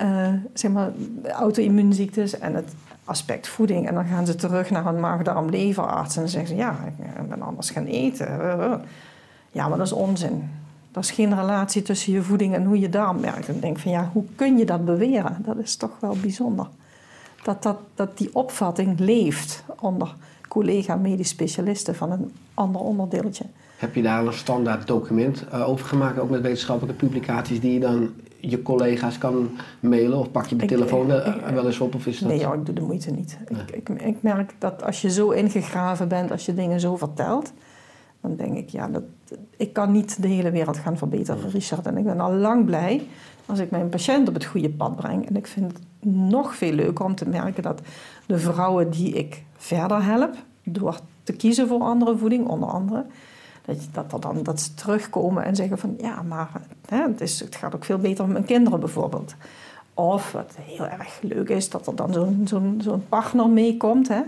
[0.00, 0.90] uh, zeg maar,
[1.32, 2.74] auto-immuunziektes en het
[3.12, 3.88] aspect voeding.
[3.88, 6.76] En dan gaan ze terug naar een maag-darm-leverarts en zeggen ze: Ja,
[7.20, 8.26] ik ben anders gaan eten.
[9.52, 10.50] Ja, maar dat is onzin.
[10.92, 13.48] Er is geen relatie tussen je voeding en hoe je darm werkt.
[13.48, 15.36] En ik denk van ja, hoe kun je dat beweren?
[15.44, 16.66] Dat is toch wel bijzonder.
[17.42, 20.14] Dat, dat, dat die opvatting leeft onder
[20.48, 23.44] collega-medisch specialisten van een ander onderdeeltje.
[23.76, 28.10] Heb je daar een standaard document over gemaakt, ook met wetenschappelijke publicaties die je dan
[28.42, 29.50] je collega's kan
[29.80, 31.06] mailen of pak je de telefoon
[31.54, 31.94] wel eens op?
[31.94, 32.28] Of is dat...
[32.28, 33.38] Nee, joh, ik doe de moeite niet.
[33.48, 37.52] Ik, ik, ik, merk dat als je zo ingegraven bent, als je dingen zo vertelt,
[38.20, 39.02] dan denk ik, ja, dat,
[39.56, 41.86] ik kan niet de hele wereld gaan verbeteren, Richard.
[41.86, 43.06] En ik ben al lang blij
[43.46, 45.28] als ik mijn patiënt op het goede pad breng.
[45.28, 45.82] En ik vind het
[46.14, 47.80] nog veel leuker om te merken dat
[48.26, 53.04] de vrouwen die ik verder help, door te kiezen voor andere voeding, onder andere,
[53.64, 56.50] dat, dat, dan, dat ze terugkomen en zeggen van ja, maar
[56.88, 59.34] hè, het, is, het gaat ook veel beter met mijn kinderen bijvoorbeeld.
[59.94, 62.12] Of wat heel erg leuk is, dat er dan
[62.44, 64.20] zo'n zo'n partner meekomt, hè,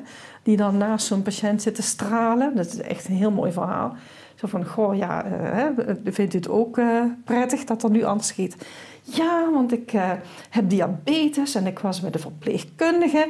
[0.43, 2.57] die dan naast zo'n patiënt zit te stralen.
[2.57, 3.97] Dat is echt een heel mooi verhaal.
[4.35, 5.67] Zo van, goh, ja, uh,
[6.05, 8.57] vindt u het ook uh, prettig dat er nu anders gaat?
[9.03, 10.11] Ja, want ik uh,
[10.51, 13.29] heb diabetes en ik was met een verpleegkundige.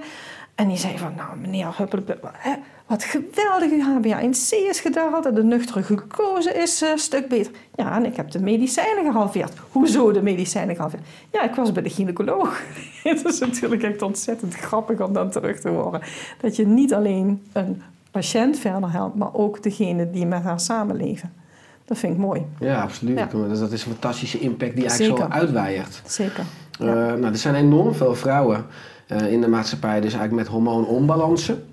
[0.55, 2.03] En die zei van, nou meneer Huppel,
[2.87, 7.53] wat geweldig, uw HbA1c is gedaald en de nuchtere glucose is een stuk beter.
[7.75, 9.53] Ja, en ik heb de medicijnen gehalveerd.
[9.71, 11.03] Hoezo de medicijnen gehalveerd?
[11.33, 12.63] Ja, ik was bij de gynaecoloog.
[13.03, 16.01] Het is natuurlijk echt ontzettend grappig om dan terug te horen.
[16.41, 21.33] Dat je niet alleen een patiënt verder helpt, maar ook degene die met haar samenleven.
[21.85, 22.43] Dat vind ik mooi.
[22.61, 23.19] Ja, absoluut.
[23.19, 23.27] Ja.
[23.49, 25.33] Dat is een fantastische impact die eigenlijk Zeker.
[25.33, 26.03] zo uitwijert.
[26.07, 26.45] Zeker.
[26.81, 28.67] Uh, nou, er zijn enorm veel vrouwen
[29.07, 31.65] eh, in de maatschappij, dus eigenlijk met hormoononbalansen.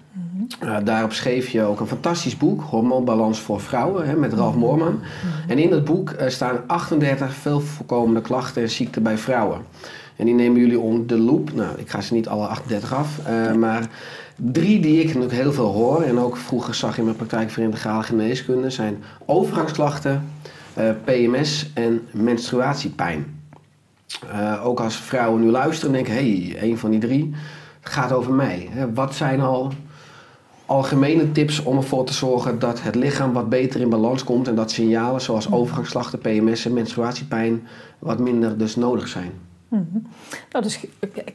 [0.63, 4.99] Uh, daarop schreef je ook een fantastisch boek, Hormoonbalans voor Vrouwen, hè, met Ralf Moorman.
[5.47, 9.61] En in dat boek eh, staan 38 veel voorkomende klachten en ziekten bij vrouwen.
[10.21, 11.53] En die nemen jullie onder de loep.
[11.53, 13.89] Nou, ik ga ze niet alle 38 af, eh, maar
[14.35, 17.63] drie die ik natuurlijk heel veel hoor en ook vroeger zag in mijn praktijk voor
[17.63, 20.23] integrale geneeskunde zijn overgangsklachten,
[20.73, 23.39] eh, PMS en menstruatiepijn.
[24.31, 27.33] Eh, ook als vrouwen nu luisteren en denken, hé, hey, een van die drie
[27.81, 28.69] gaat over mij.
[28.71, 29.71] Hè, wat zijn al
[30.71, 34.55] algemene tips om ervoor te zorgen dat het lichaam wat beter in balans komt en
[34.55, 37.67] dat signalen zoals overgangsklachten, PMS en menstruatiepijn
[37.99, 39.31] wat minder dus nodig zijn?
[39.67, 39.97] Mhm.
[40.51, 40.79] Nou, dus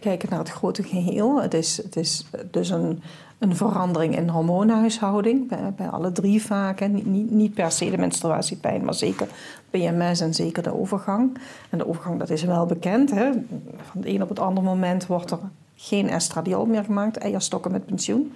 [0.01, 1.42] kijken naar het grote geheel.
[1.42, 3.03] Het is, het is dus een,
[3.38, 6.81] een verandering in hormoonhuishouding bij, bij alle drie vaak.
[6.81, 6.87] Hè.
[6.87, 9.29] Niet, niet, niet per se de menstruatiepijn, maar zeker
[9.70, 11.38] PMS en zeker de overgang.
[11.70, 13.11] En de overgang, dat is wel bekend.
[13.11, 13.31] Hè.
[13.77, 15.38] Van het een op het andere moment wordt er
[15.77, 18.33] geen estradiol meer gemaakt, eierstokken met pensioen.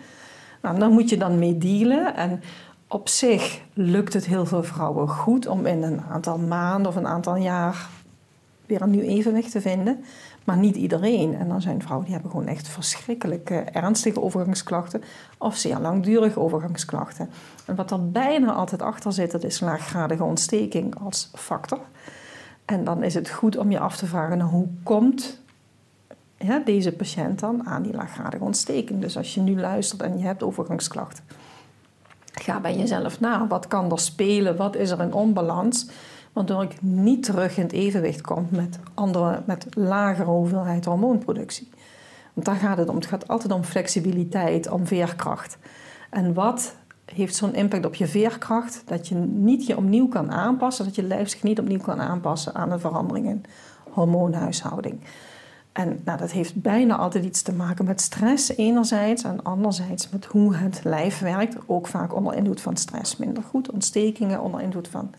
[0.61, 2.17] Nou, daar moet je dan mee dealen.
[2.17, 2.43] En
[2.89, 7.07] op zich lukt het heel veel vrouwen goed om in een aantal maanden of een
[7.07, 7.89] aantal jaar
[8.67, 10.05] weer een nieuw evenwicht te vinden.
[10.45, 11.35] Maar niet iedereen.
[11.35, 15.03] En dan zijn vrouwen die hebben gewoon echt verschrikkelijke ernstige overgangsklachten
[15.39, 17.31] of zeer langdurige overgangsklachten.
[17.67, 21.81] En wat er bijna altijd achter zit, dat is laaggradige ontsteking als factor.
[22.65, 25.40] En dan is het goed om je af te vragen, nou, hoe komt
[26.47, 29.01] ja, deze patiënt dan aan die laaggradige ontsteking?
[29.01, 31.25] Dus als je nu luistert en je hebt overgangsklachten,
[32.33, 33.47] ga bij jezelf na.
[33.47, 34.57] Wat kan er spelen?
[34.57, 35.91] Wat is er in onbalans?
[36.33, 41.69] Waardoor ik niet terug in het evenwicht kom met, andere, met lagere hoeveelheid hormoonproductie.
[42.35, 42.95] Want daar gaat het om.
[42.95, 45.59] Het gaat altijd om flexibiliteit, om veerkracht.
[46.11, 46.75] En wat
[47.05, 51.03] heeft zo'n impact op je veerkracht dat je niet je opnieuw kan aanpassen, dat je
[51.03, 53.45] lijf zich niet opnieuw kan aanpassen aan een verandering in
[53.91, 55.01] hormoonhuishouding.
[55.81, 60.25] En nou, dat heeft bijna altijd iets te maken met stress enerzijds en anderzijds met
[60.25, 61.57] hoe het lijf werkt.
[61.67, 65.11] Ook vaak onder invloed van stress minder goed, ontstekingen onder invloed van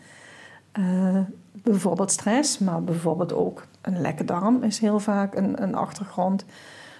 [0.78, 1.18] uh,
[1.52, 6.44] bijvoorbeeld stress, maar bijvoorbeeld ook een lekke darm is heel vaak een, een achtergrond.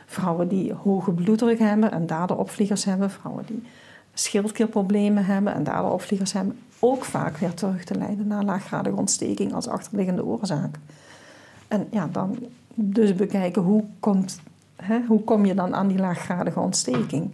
[0.07, 3.11] Vrouwen die hoge bloeddruk hebben en daardoor opvliegers hebben.
[3.11, 3.63] Vrouwen die
[4.15, 6.59] schildklierproblemen hebben en daardoor opvliegers hebben.
[6.79, 10.79] Ook vaak weer terug te leiden naar laaggradige ontsteking als achterliggende oorzaak.
[11.69, 12.39] En ja, dan
[12.75, 14.41] dus bekijken hoe, komt,
[14.77, 17.31] hè, hoe kom je dan aan die laaggradige ontsteking.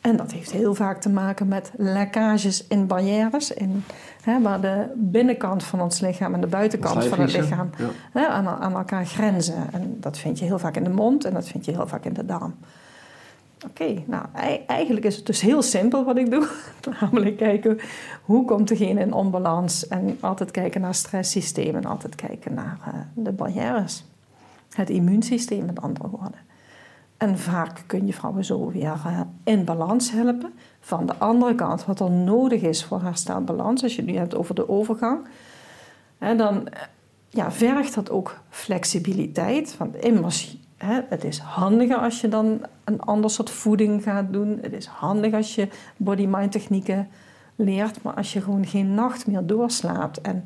[0.00, 3.84] En dat heeft heel vaak te maken met lekkages in barrières, in,
[4.22, 7.88] hè, waar de binnenkant van ons lichaam en de buitenkant van het lichaam Ja.
[8.12, 9.72] hè, aan, aan elkaar grenzen.
[9.72, 12.04] En dat vind je heel vaak in de mond en dat vind je heel vaak
[12.04, 12.54] in de darm.
[13.66, 16.48] Oké, nou ei- eigenlijk is het dus heel simpel wat ik doe.
[17.00, 17.78] Namelijk kijken
[18.22, 22.92] hoe komt degene in onbalans en altijd kijken naar stresssystemen en altijd kijken naar eh,
[23.14, 24.04] de barrières.
[24.74, 26.40] Het immuunsysteem met andere woorden.
[27.16, 30.52] En vaak kun je vrouwen zo weer eh, in balans helpen.
[30.80, 34.34] Van de andere kant, wat er nodig is voor herstelbalans, als je het nu hebt
[34.34, 35.26] over de overgang,
[36.18, 36.82] dan eh,
[37.28, 39.76] ja, vergt dat ook flexibiliteit.
[39.76, 40.56] Want immers,
[41.08, 44.58] het is handiger als je dan een ander soort voeding gaat doen.
[44.62, 47.08] Het is handig als je body-mind technieken
[47.56, 48.02] leert.
[48.02, 50.44] Maar als je gewoon geen nacht meer doorslaapt en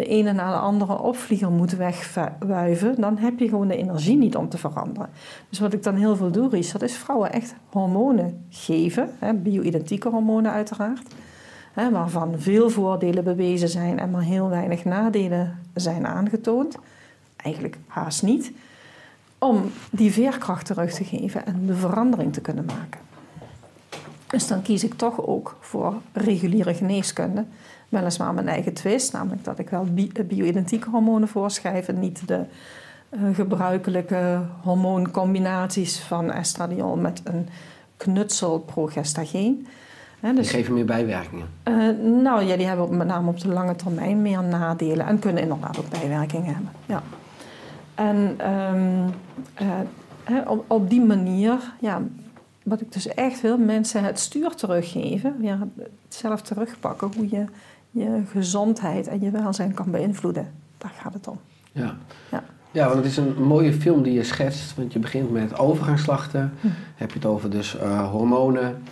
[0.00, 4.36] de ene na de andere opvlieger moet wegwuiven, dan heb je gewoon de energie niet
[4.36, 5.08] om te veranderen.
[5.48, 9.10] Dus wat ik dan heel veel doe, Richard, is vrouwen echt hormonen geven,
[9.42, 11.14] bio-identieke hormonen uiteraard,
[11.72, 16.76] hè, waarvan veel voordelen bewezen zijn en maar heel weinig nadelen zijn aangetoond.
[17.36, 18.52] Eigenlijk haast niet.
[19.38, 23.00] Om die veerkracht terug te geven en de verandering te kunnen maken.
[24.30, 27.44] Dus dan kies ik toch ook voor reguliere geneeskunde.
[27.88, 32.44] Weliswaar mijn eigen twist, namelijk dat ik wel bi- bio-identieke hormonen voorschrijf en niet de
[33.08, 37.48] eh, gebruikelijke hormooncombinaties van estradiol met een
[37.96, 39.66] knutsel progestageen.
[40.20, 41.46] Die dus, geven meer bijwerkingen.
[41.62, 41.74] eh,
[42.22, 45.42] nou ja, die hebben op- met name op de lange termijn meer nadelen en kunnen
[45.42, 46.70] inderdaad ook bijwerkingen hebben.
[46.86, 47.02] Ja.
[47.94, 49.08] En ehm,
[49.54, 52.00] eh, op, op die manier, ja,
[52.62, 55.58] wat ik dus echt wil, mensen het stuur teruggeven, ja,
[56.08, 57.44] zelf terugpakken, hoe je
[57.90, 60.52] je gezondheid en je welzijn kan beïnvloeden.
[60.78, 61.38] Daar gaat het om.
[61.72, 61.96] Ja.
[62.30, 62.44] Ja.
[62.72, 64.74] Ja, want het is een mooie film die je schetst.
[64.76, 66.52] Want je begint met overgangsslachten.
[66.94, 68.82] Heb je het over dus eh, hormonen,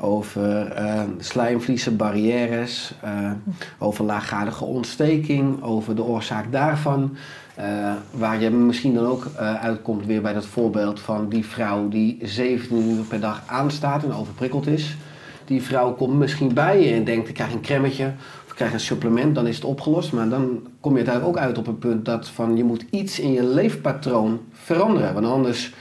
[0.00, 3.30] over eh, slijmvliezen, barrières, eh,
[3.78, 7.16] over laaggradige ontsteking, over de oorzaak daarvan.
[7.56, 11.88] Eh, waar je misschien dan ook eh, uitkomt weer bij dat voorbeeld van die vrouw
[11.88, 14.96] die 17 uur per dag aanstaat en overprikkeld is.
[15.44, 18.12] Die vrouw komt misschien bij je en denkt ik krijg een cremmetje
[18.44, 20.12] of ik krijg een supplement, dan is het opgelost.
[20.12, 23.20] Maar dan kom je uiteindelijk ook uit op een punt dat van je moet iets
[23.20, 25.14] in je leefpatroon veranderen.
[25.14, 25.72] Want anders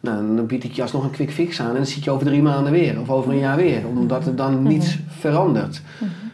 [0.00, 2.26] Nou, dan bied ik je alsnog een quick fix aan en dan zit je over
[2.26, 5.82] drie maanden weer of over een jaar weer, omdat er dan niets verandert.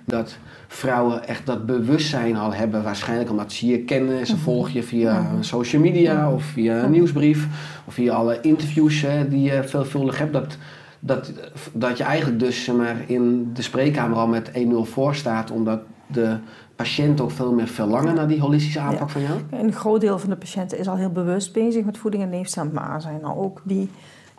[0.04, 0.36] Dat
[0.72, 5.26] vrouwen echt dat bewustzijn al hebben, waarschijnlijk omdat ze je kennen, ze volgen je via
[5.40, 7.46] social media of via een nieuwsbrief
[7.84, 10.32] of via alle interviews hè, die je veelvuldig hebt.
[10.32, 10.56] Dat,
[11.00, 11.32] dat,
[11.72, 14.52] dat je eigenlijk dus zeg maar, in de spreekkamer al met 1-0
[14.82, 16.36] voor staat, omdat de
[16.76, 19.08] patiënt ook veel meer verlangen naar die holistische aanpak Ja.
[19.08, 19.40] van jou?
[19.50, 22.70] Een groot deel van de patiënten is al heel bewust bezig met voeding en leefstijl,
[22.72, 23.90] maar er zijn er ook die,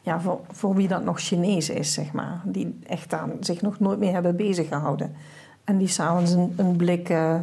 [0.02, 3.80] ja, voor, voor wie dat nog Chinees is, zeg maar, die echt daar zich nog
[3.80, 5.12] nooit mee hebben bezig gehouden.
[5.64, 7.36] En die s'avonds een, een blik eh,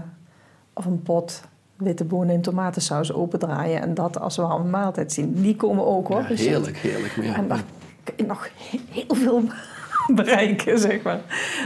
[0.72, 1.40] of een pot
[1.76, 5.34] witte bonen in tomatensaus opendraaien en dat als warme maaltijd zien.
[5.42, 6.20] Die komen ook hoor.
[6.22, 7.12] Ja, Dus heerlijk, heerlijk.
[7.22, 7.62] Ja, En daar
[8.04, 9.42] kun je nog he- heel veel
[10.14, 11.20] bereiken, zeg maar.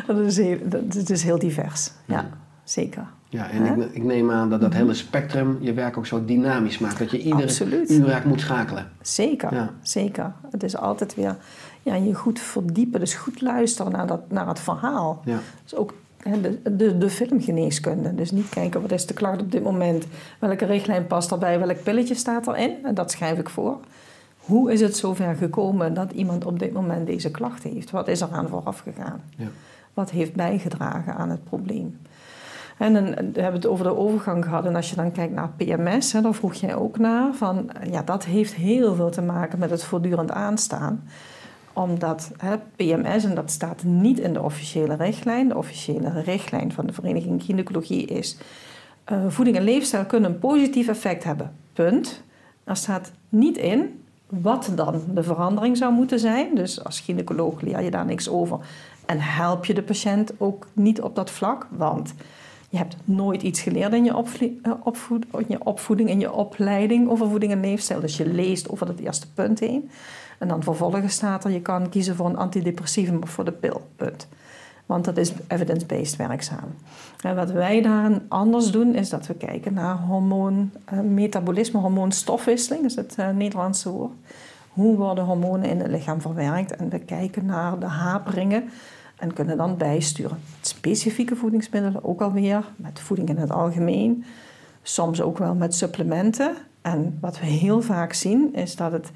[0.06, 1.90] Dat is heel, dat, is heel divers.
[2.04, 2.28] Ja,
[2.64, 3.06] zeker.
[3.28, 6.78] Ja, en ik, ik neem aan dat dat hele spectrum je werk ook zo dynamisch
[6.78, 6.98] maakt.
[6.98, 7.90] Dat je iedere Absoluut.
[7.90, 8.90] uur moet schakelen.
[9.00, 9.70] Zeker, Ja.
[9.82, 10.32] zeker.
[10.50, 11.36] Het is altijd weer
[11.82, 15.22] ja, je goed verdiepen, dus goed luisteren naar, dat, naar het verhaal.
[15.24, 15.38] Ja.
[15.62, 18.14] Dus ook de, de, de filmgeneeskunde.
[18.14, 20.06] Dus niet kijken wat is de klacht op dit moment,
[20.38, 22.84] welke richtlijn past erbij, welk pilletje staat erin.
[22.84, 23.78] En dat schrijf ik voor.
[24.38, 27.90] Hoe is het zover gekomen dat iemand op dit moment deze klacht heeft?
[27.90, 29.22] Wat is er aan vooraf gegaan?
[29.36, 29.46] Ja.
[29.94, 31.98] Wat heeft bijgedragen aan het probleem?
[32.78, 34.64] En dan, we hebben het over de overgang gehad.
[34.64, 37.34] En als je dan kijkt naar PMS, hè, daar vroeg jij ook naar.
[37.34, 41.04] Van, ja, dat heeft heel veel te maken met het voortdurend aanstaan.
[41.72, 45.48] Omdat hè, PMS, en dat staat niet in de officiële richtlijn.
[45.48, 48.36] De officiële richtlijn van de Vereniging Gynaecologie is...
[49.04, 51.52] eh, voeding en leefstijl kunnen een positief effect hebben.
[51.72, 52.22] Punt.
[52.64, 54.02] Er staat niet in
[54.40, 56.54] wat dan de verandering zou moeten zijn.
[56.54, 58.58] Dus als gynaecoloog leer je daar niks over.
[59.06, 61.66] En help je de patiënt ook niet op dat vlak.
[61.70, 62.14] Want
[62.68, 64.72] je hebt nooit iets geleerd in je, eh,
[65.32, 68.00] in je opvoeding, in je opleiding over voeding en leefstijl.
[68.00, 69.90] Dus je leest over het eerste punt heen.
[70.42, 73.88] En dan vervolgens staat er, je kan kiezen voor een antidepressivum of voor de pil.
[74.86, 76.74] Want dat is evidence-based werkzaam.
[77.20, 82.84] En wat wij daar anders doen, is dat we kijken naar hormoon, eh, metabolisme, hormoonstofwisseling,
[82.84, 84.12] is het eh, Nederlandse woord.
[84.68, 86.76] Hoe worden hormonen in het lichaam verwerkt?
[86.76, 88.70] En we kijken naar de haperingen
[89.16, 90.38] en kunnen dan bijsturen.
[90.60, 94.24] Specifieke voedingsmiddelen ook alweer, met voeding in het algemeen.
[94.82, 96.54] Soms ook wel met supplementen.
[96.80, 99.10] En wat we heel vaak zien, is dat het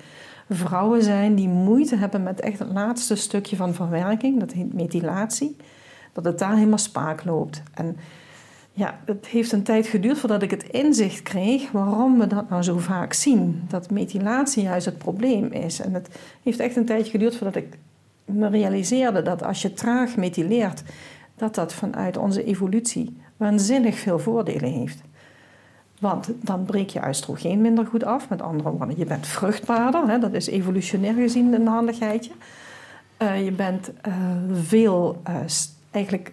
[0.49, 4.41] vrouwen zijn die moeite hebben met echt het laatste stukje van verwerking.
[4.41, 5.57] Dat heet methylatie.
[6.13, 7.63] Dat het daar helemaal spaak loopt.
[7.75, 7.97] En
[8.73, 12.63] ja, het heeft een tijd geduurd voordat ik het inzicht kreeg waarom we dat nou
[12.63, 13.63] zo vaak zien.
[13.69, 15.81] Dat methylatie juist het probleem is.
[15.81, 16.09] En het
[16.43, 17.79] heeft echt een tijd geduurd voordat ik
[18.25, 20.83] me realiseerde dat als je traag methyleert,
[21.37, 25.01] dat dat vanuit onze evolutie waanzinnig veel voordelen heeft.
[26.01, 28.29] Want dan breek je oestrogeen minder goed af.
[28.29, 30.09] Met andere woorden, je bent vruchtbaarder.
[30.09, 32.33] Hè, dat is evolutionair gezien een handigheidje.
[33.17, 34.15] Eh, je bent eh,
[34.53, 35.35] veel, eh,
[35.91, 36.33] eigenlijk,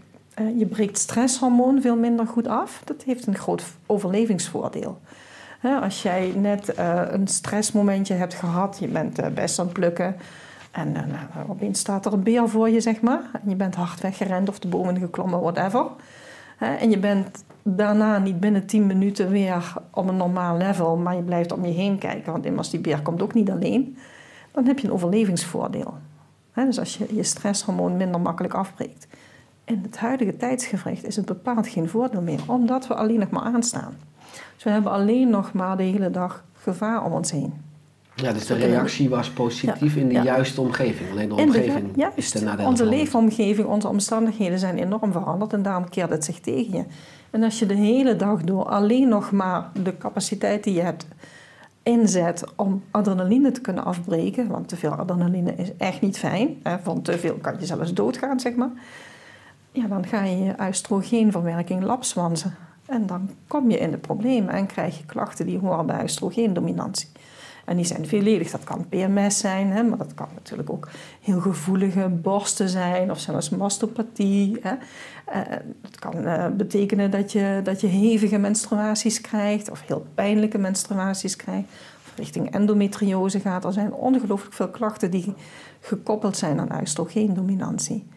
[0.58, 2.82] je breekt stresshormoon veel minder goed af.
[2.86, 4.99] Dat heeft een groot overlevingsvoordeel.
[5.82, 6.73] Als jij net
[7.12, 10.15] een stressmomentje hebt gehad, je bent best aan het plukken.
[10.71, 13.21] En nou, opeens staat er een beer voor je, zeg maar.
[13.34, 15.86] En je bent hard weggerend of de bomen geklommen, whatever.
[16.63, 21.21] En je bent daarna niet binnen 10 minuten weer op een normaal level, maar je
[21.21, 23.97] blijft om je heen kijken, want immers die beer komt ook niet alleen.
[24.52, 25.93] Dan heb je een overlevingsvoordeel.
[26.52, 29.08] Hè, dus als je je stresshormoon minder makkelijk afbreekt.
[29.65, 33.43] In het huidige tijdsgevricht is het bepaald geen voordeel meer, omdat we alleen nog maar
[33.43, 33.93] aanstaan.
[34.54, 37.54] Dus we hebben alleen nog maar de hele dag gevaar om ons heen.
[38.15, 40.23] Ja, dus de reactie was positief Ja, in de ja.
[40.23, 41.12] juiste omgeving.
[41.12, 45.12] Alleen de In de- omgeving is juist, ten nadele onze leefomgeving, onze omstandigheden zijn enorm
[45.12, 46.84] veranderd en daarom keert het zich tegen je.
[47.30, 51.08] En als je de hele dag door alleen nog maar de capaciteit die je hebt
[51.84, 56.80] inzet om adrenaline te kunnen afbreken, want te veel adrenaline is echt niet fijn, hè,
[56.80, 58.71] van te veel kan je zelfs doodgaan, zeg maar.
[59.71, 62.56] Ja, dan ga je je oestrogeenverwerking lapswansen.
[62.86, 67.08] En dan kom je in de problemen en krijg je klachten die horen bij oestrogeendominantie.
[67.65, 68.52] En die zijn veeledig.
[68.52, 70.89] Dat kan PMS zijn, hè, maar dat kan natuurlijk ook
[71.21, 74.58] heel gevoelige borsten zijn of zelfs mastopathie.
[74.62, 74.73] Hè.
[75.26, 75.41] Eh,
[75.82, 81.36] het kan eh, betekenen dat je, dat je hevige menstruaties krijgt of heel pijnlijke menstruaties
[81.36, 81.67] krijgt.
[82.06, 83.65] Of richting endometriose gaat.
[83.65, 85.33] Er zijn ongelooflijk veel klachten die
[85.79, 88.08] gekoppeld zijn aan oestrogeendominantie.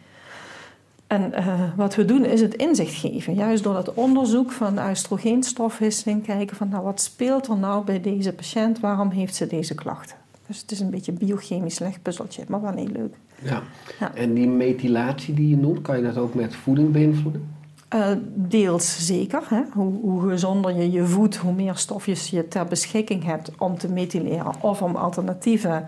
[1.07, 3.35] En eh, wat we doen is het inzicht geven.
[3.35, 8.33] Juist door dat onderzoek van oestrogeenstofwisseling kijken van nou, wat speelt er nou bij deze
[8.33, 8.81] patiënt?
[8.81, 10.17] Waarom heeft ze deze klachten?
[10.47, 13.15] Dus het is een beetje een biochemisch legpuzzeltje, maar wel heel leuk.
[13.43, 13.63] Ja.
[13.99, 14.15] Ja.
[14.15, 17.55] En die methylatie die je noemt, kan je dat ook met voeding beïnvloeden?
[17.89, 19.43] Eh, deels zeker.
[19.49, 19.63] Hè?
[19.73, 23.89] Hoe, hoe gezonder je je voedt, hoe meer stofjes je ter beschikking hebt om te
[23.89, 25.85] methyleren of om alternatieve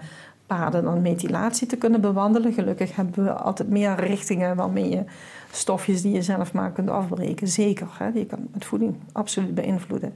[0.49, 2.53] paden dan methylatie te kunnen bewandelen.
[2.53, 5.05] Gelukkig hebben we altijd meer richtingen waarmee je
[5.51, 7.49] stofjes die je zelf maar kunt afbreken.
[7.49, 8.13] Zeker, hè?
[8.13, 10.13] die kan met voeding absoluut beïnvloeden.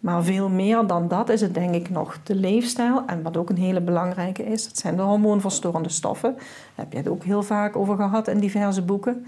[0.00, 3.02] Maar veel meer dan dat is het denk ik nog de leefstijl.
[3.06, 6.32] En wat ook een hele belangrijke is, dat zijn de hormoonverstorende stoffen.
[6.34, 6.44] Daar
[6.84, 9.26] heb je het ook heel vaak over gehad in diverse boeken.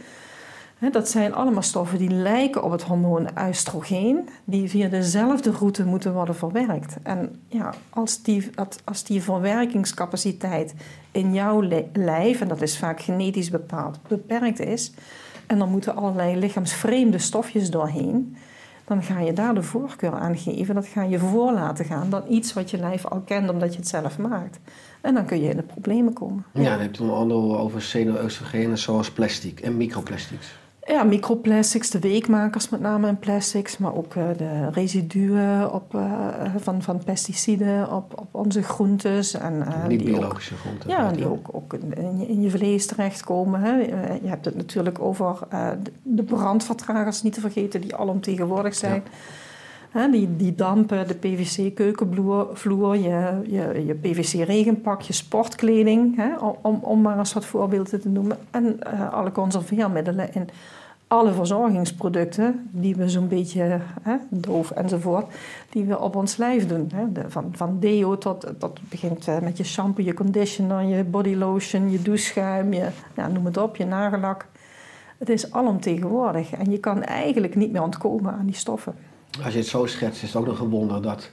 [0.92, 6.12] Dat zijn allemaal stoffen die lijken op het hormoon oestrogeen, die via dezelfde route moeten
[6.12, 6.96] worden verwerkt.
[7.02, 8.50] En ja, als die,
[8.84, 10.74] als die verwerkingscapaciteit
[11.10, 14.92] in jouw li- lijf, en dat is vaak genetisch bepaald, beperkt is,
[15.46, 18.36] en dan moeten allerlei lichaamsvreemde stofjes doorheen,
[18.84, 20.74] dan ga je daar de voorkeur aan geven.
[20.74, 23.78] Dat ga je voor laten gaan dan iets wat je lijf al kent omdat je
[23.78, 24.58] het zelf maakt.
[25.00, 26.44] En dan kun je in de problemen komen.
[26.52, 30.62] Ja, dan heb je het onder andere over xeno-oestrogenen zoals plastic en microplastics.
[30.86, 36.28] Ja, microplastics, de weekmakers met name in plastics, maar ook eh, de residuen op, eh,
[36.56, 39.34] van, van pesticiden op, op onze groentes.
[39.34, 40.90] En, eh, Niet die ook- biologische groenten.
[40.90, 43.60] Ja, die ook, ook in, je, in je vlees terechtkomen.
[43.60, 43.72] Hè.
[44.22, 45.38] Je hebt het natuurlijk over
[45.82, 49.02] de- de brandvertragers niet te vergeten, die alomtegenwoordig zijn.
[49.94, 56.22] Die, die dampen, de PVC-keukenvloer, vloer, je, je, je PVC-regenpak, je sportkleding,
[56.62, 58.38] om, om maar eens wat voorbeelden te noemen.
[58.50, 60.48] En eh, alle conserveermiddelen in
[61.06, 65.26] alle verzorgingsproducten die we zo'n beetje, hè, doof enzovoort,
[65.70, 66.90] die we op ons lijf doen.
[67.28, 71.90] Van, van deo tot, dat begint eh, met je shampoo, je conditioner, je body lotion,
[71.90, 74.46] je doucheschuim, je, ja, noem het op, je nagellak.
[75.18, 78.94] Het is alomtegenwoordig en je kan eigenlijk niet meer ontkomen aan die stoffen.
[79.44, 81.30] Als je het zo schetst, is het ook nog een wonder dat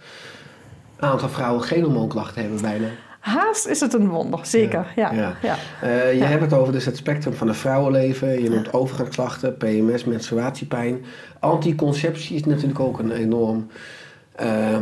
[1.00, 2.88] een aantal vrouwen geen hormoonklachten hebben bijna.
[3.20, 4.86] Haast is het een wonder, zeker.
[4.96, 5.36] Ja, ja.
[5.42, 5.56] Ja.
[5.82, 6.26] Eh, je Ja.
[6.26, 8.42] hebt het over dus het spectrum van het vrouwenleven.
[8.44, 11.06] Je noemt overgangsklachten, PMS, menstruatiepijn.
[11.40, 13.68] Anticonceptie is natuurlijk ook een enorm
[14.36, 14.78] eh,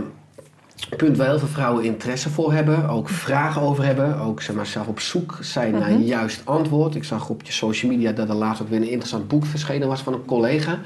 [0.98, 2.90] punt waar heel veel vrouwen interesse voor hebben.
[2.90, 4.18] Ook vragen over hebben.
[4.20, 5.92] Ook zeg maar, zelf op zoek zijn naar Mhm.
[5.92, 6.96] een juist antwoord.
[6.96, 9.88] Ik zag op je social media dat er laatst ook weer een interessant boek verschenen
[9.88, 10.80] was van een collega.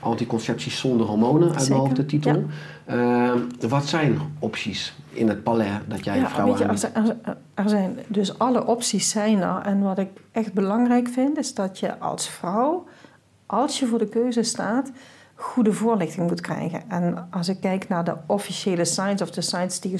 [0.00, 1.68] Anticonceptie zonder hormonen uit Mhm.
[1.68, 2.44] Mijn hoofd de titel.
[2.84, 3.30] Eh,
[3.68, 6.88] wat zijn opties in het palet dat jij Ja, vrouwen weet je,
[7.54, 9.60] er zijn dus alle opties zijn er.
[9.62, 12.84] En wat ik echt belangrijk vind, is dat je als vrouw,
[13.46, 14.90] als je voor de keuze staat,
[15.40, 16.90] goede voorlichting moet krijgen.
[16.90, 19.98] En als ik kijk naar de officiële sites of de sites die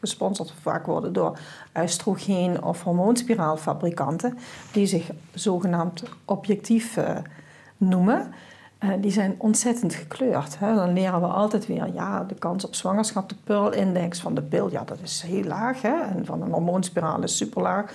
[0.00, 1.38] gesponsord vaak worden door
[1.82, 4.38] oestrogeen- of hormoonspiraalfabrikanten,
[4.72, 7.16] die zich zogenaamd objectief eh,
[7.76, 8.32] noemen.
[8.78, 10.58] Eh, die zijn ontzettend gekleurd.
[10.58, 10.74] Hè.
[10.74, 14.70] Dan leren we altijd weer, ja, de kans op zwangerschap, de Pearl-index van de pil,
[14.70, 15.82] ja, dat is heel laag.
[15.82, 16.00] Hè.
[16.16, 17.92] En van een hormoonspiraal is super laag.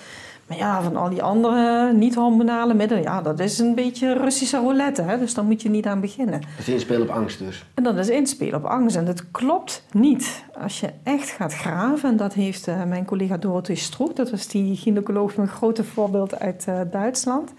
[0.48, 5.02] Maar ja, van al die andere niet-hormonale middelen, ja, dat is een beetje Russische roulette.
[5.02, 5.20] Hè.
[5.20, 6.42] Dus daar moet je niet aan beginnen.
[6.42, 7.66] Dat is inspelen op angst dus.
[7.74, 8.96] En dat is inspelen op angst.
[8.96, 10.44] En dat klopt niet.
[10.62, 14.48] Als je echt gaat graven, en dat heeft eh, mijn collega Dorothee Stroek, dat was
[14.48, 17.54] die gynaecoloog een grote voorbeeld uit eh, Duitsland,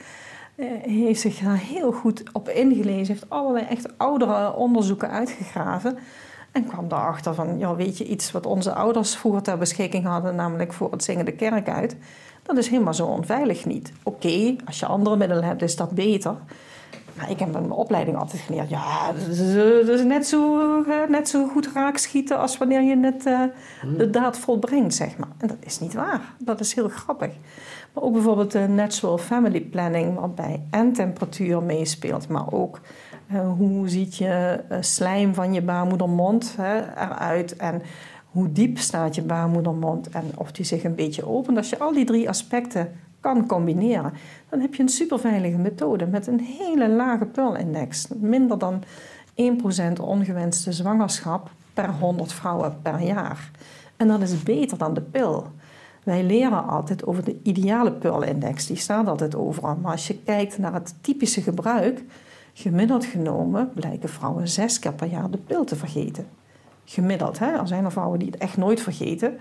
[0.83, 5.99] heeft zich daar heel goed op ingelezen, heeft allerlei echt oudere onderzoeken uitgegraven.
[6.53, 10.35] En kwam daarachter van, ja, weet je iets wat onze ouders vroeger ter beschikking hadden,
[10.35, 11.97] namelijk voor het zingen de kerk uit.
[12.43, 13.93] Dat is helemaal zo onveilig niet.
[14.03, 16.37] Oké, als je andere middelen hebt, is dat beter.
[17.17, 20.59] Maar ik heb in mijn opleiding altijd geleerd, ja, dat is, eh, is net, zo,
[20.83, 23.41] eh, net zo goed raakschieten als wanneer je net eh,
[23.97, 25.29] de daad volbrengt, zeg maar.
[25.39, 26.21] En dat is niet waar.
[26.39, 27.33] Dat is heel grappig.
[27.95, 32.81] Maar ook bijvoorbeeld de natural family planning, waarbij en temperatuur meespeelt, maar ook
[33.27, 37.83] eh, hoe ziet je eh, slijm van je baarmoedermond eruit en
[38.31, 41.57] hoe diep staat je baarmoedermond en of die zich een beetje opent.
[41.57, 44.13] Als je al die drie aspecten kan combineren,
[44.49, 48.09] dan heb je een superveilige methode met een hele lage Pearl-index.
[48.15, 48.83] Minder dan
[49.99, 53.51] 1% ongewenste zwangerschap per 100 vrouwen per jaar.
[53.97, 55.47] En dat is beter dan de pil.
[56.05, 59.77] Wij leren altijd over de ideale Pearl-index, die staat altijd overal.
[59.77, 62.03] Maar als je kijkt naar het typische gebruik,
[62.53, 66.27] gemiddeld genomen blijken vrouwen zes keer per jaar de pil te vergeten.
[66.85, 67.47] Gemiddeld, hè?
[67.47, 69.37] Er zijn er vrouwen die het echt nooit vergeten.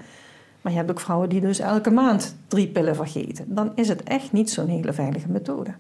[0.62, 3.56] Maar je hebt ook vrouwen die dus elke maand drie pillen vergeten.
[3.56, 5.74] Dan is het echt niet zo'n hele veilige methode.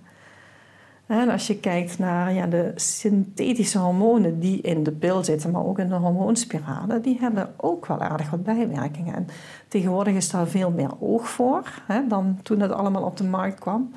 [1.20, 5.66] En als je kijkt naar ja, de synthetische hormonen die in de pil zitten, maar
[5.66, 9.16] ook in de hormoonspiralen, die hebben ook wel aardig wat bijwerkingen.
[9.16, 9.28] En
[9.68, 13.59] tegenwoordig is daar veel meer oog voor hè, dan toen het allemaal op de markt
[13.59, 13.93] kwam.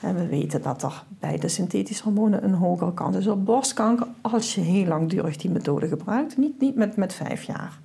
[0.00, 4.06] En we weten dat er bij de synthetische hormonen een hogere kans is op borstkanker
[4.20, 6.36] als je heel langdurig die methode gebruikt.
[6.36, 7.78] Niet, niet met, met vijf jaar,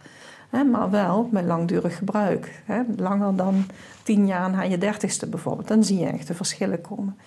[0.49, 2.61] hè, maar wel met langdurig gebruik.
[2.66, 3.66] Hè, langer dan
[4.03, 5.68] tien jaar na je dertigste bijvoorbeeld.
[5.68, 7.18] Dan zie je echt de verschillen komen.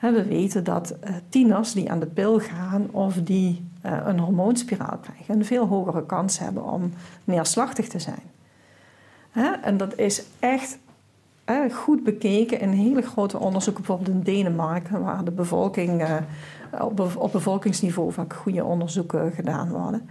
[0.00, 4.98] We weten dat eh, tieners die aan de pil gaan of die eh, een hormoonspiraal
[4.98, 6.92] krijgen, een veel hogere kans hebben om
[7.24, 8.22] neerslachtig te zijn.
[9.62, 10.78] En dat is echt
[11.72, 16.16] goed bekeken in hele grote onderzoeken, bijvoorbeeld in Denemarken, waar de bevolking eh,
[17.16, 20.08] op bevolkingsniveau vaak goede onderzoeken gedaan worden.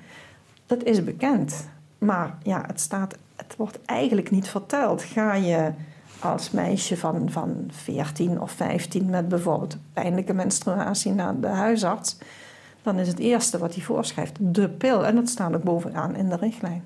[0.66, 1.68] Dat is bekend.
[1.98, 5.04] Maar ja, het, staat, het wordt eigenlijk niet verteld.
[5.04, 5.72] Ga je
[6.20, 12.18] als meisje van, van 14 of 15 met bijvoorbeeld pijnlijke menstruatie naar de huisarts,
[12.82, 15.06] dan is het eerste wat hij voorschrijft de pil.
[15.06, 16.84] En dat staat ook bovenaan in de richtlijn.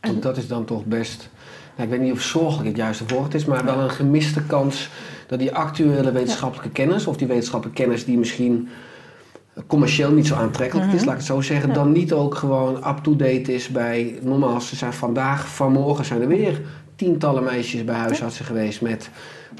[0.00, 1.30] Want dat is dan toch best,
[1.76, 4.90] nou, ik weet niet of zorgelijk het juiste woord is, maar wel een gemiste kans
[5.26, 8.68] dat die actuele wetenschappelijke kennis, of die wetenschappelijke kennis die misschien
[9.66, 11.78] commercieel niet zo aantrekkelijk is, laat ik het zo zeggen, Mhm.
[11.78, 16.60] Dan niet ook gewoon up-to-date is bij, normaal, ze zijn vandaag, vanmorgen zijn er weer
[16.96, 19.10] tientallen meisjes bij huisartsen geweest met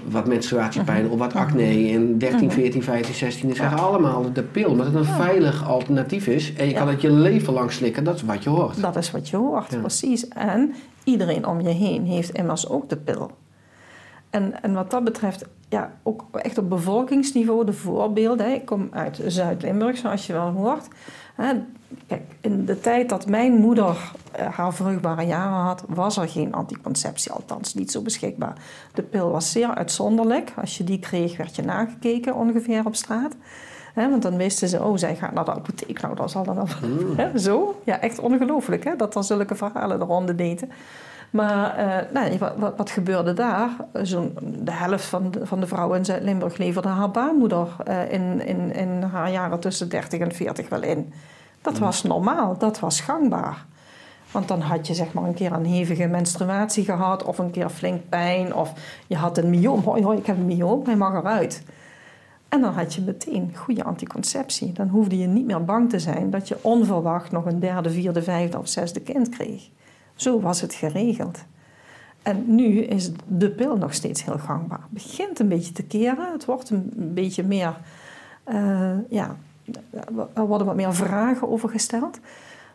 [0.09, 1.93] wat menstruatiepijn of wat acne.
[1.93, 6.27] En 13, 14, 15, 16, die zeggen allemaal de pil, omdat het een veilig alternatief
[6.27, 6.53] is.
[6.55, 8.81] En je kan het je leven lang slikken, dat is wat je hoort.
[8.81, 10.29] Dat is wat je hoort, precies.
[10.29, 10.75] En
[11.05, 13.31] iedereen om je heen heeft immers ook de pil.
[14.31, 18.55] En, en wat dat betreft, ja, ook echt op bevolkingsniveau de voorbeelden.
[18.55, 20.89] Ik kom uit Zuid-Limburg, zoals je wel hoort.
[22.07, 23.97] Kijk, in de tijd dat mijn moeder
[24.33, 28.55] eh, haar vruchtbare jaren had, was er geen anticonceptie, althans niet zo beschikbaar.
[28.95, 30.53] De pil was zeer uitzonderlijk.
[30.61, 33.35] Als je die kreeg, werd je nagekeken ongeveer op straat.
[33.95, 36.01] Want dan wisten ze, oh, zij gaat naar de apotheek.
[36.01, 37.39] Nou, dat zal dan wel.
[37.39, 37.81] Zo?
[37.85, 40.71] Ja, echt ongelooflijk hè, dat er zulke verhalen de ronde deden.
[41.31, 43.71] Maar eh, nee, wat, wat, wat gebeurde daar?
[44.03, 48.47] Zo'n, de helft van de, van de vrouwen in Zuid-Limburg leverde haar baarmoeder eh, in,
[48.47, 51.13] in, in haar jaren tussen 30 en 40 wel in.
[51.65, 53.65] Dat was normaal, dat was gangbaar.
[54.31, 57.69] Want dan had je zeg maar een keer een hevige menstruatie gehad, of een keer
[57.69, 58.73] flink pijn, of
[59.07, 59.81] je had een myoom.
[59.81, 61.63] Hoi, hoi, ik heb een myoom, hij mag eruit.
[62.49, 64.73] En dan had je meteen goede anticonceptie.
[64.73, 68.23] Dan hoefde je niet meer bang te zijn dat je onverwacht nog een derde, vierde,
[68.23, 69.69] vijfde of zesde kind kreeg.
[70.15, 71.45] Zo was het geregeld.
[72.23, 74.81] En nu is de pil nog steeds heel gangbaar.
[74.81, 76.33] Het begint een beetje te keren.
[76.33, 77.77] Het wordt een beetje meer...
[78.45, 79.37] eh, ja,
[80.35, 82.19] er worden wat meer vragen over gesteld.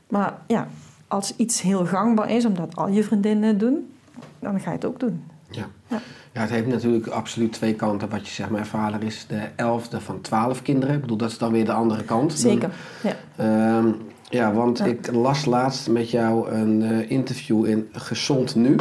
[0.07, 0.67] Maar ja,
[1.07, 3.91] als iets heel gangbaar is, omdat al je vriendinnen het doen...
[4.39, 5.23] dan ga je het ook doen.
[5.51, 5.65] Ja.
[5.87, 5.99] Ja.
[6.31, 8.09] ja, het heeft natuurlijk absoluut twee kanten.
[8.09, 10.95] Wat je zegt, mijn vader is de elfde van twaalf kinderen.
[10.95, 12.29] Ik bedoel, dat is dan weer de andere kant.
[12.29, 12.69] Dan- Zeker,
[13.03, 13.13] ja.
[13.35, 13.87] Ehm,
[14.29, 14.85] ja, want Ja.
[14.85, 18.75] ik las laatst met jou een eh, interview in Gezond Nu.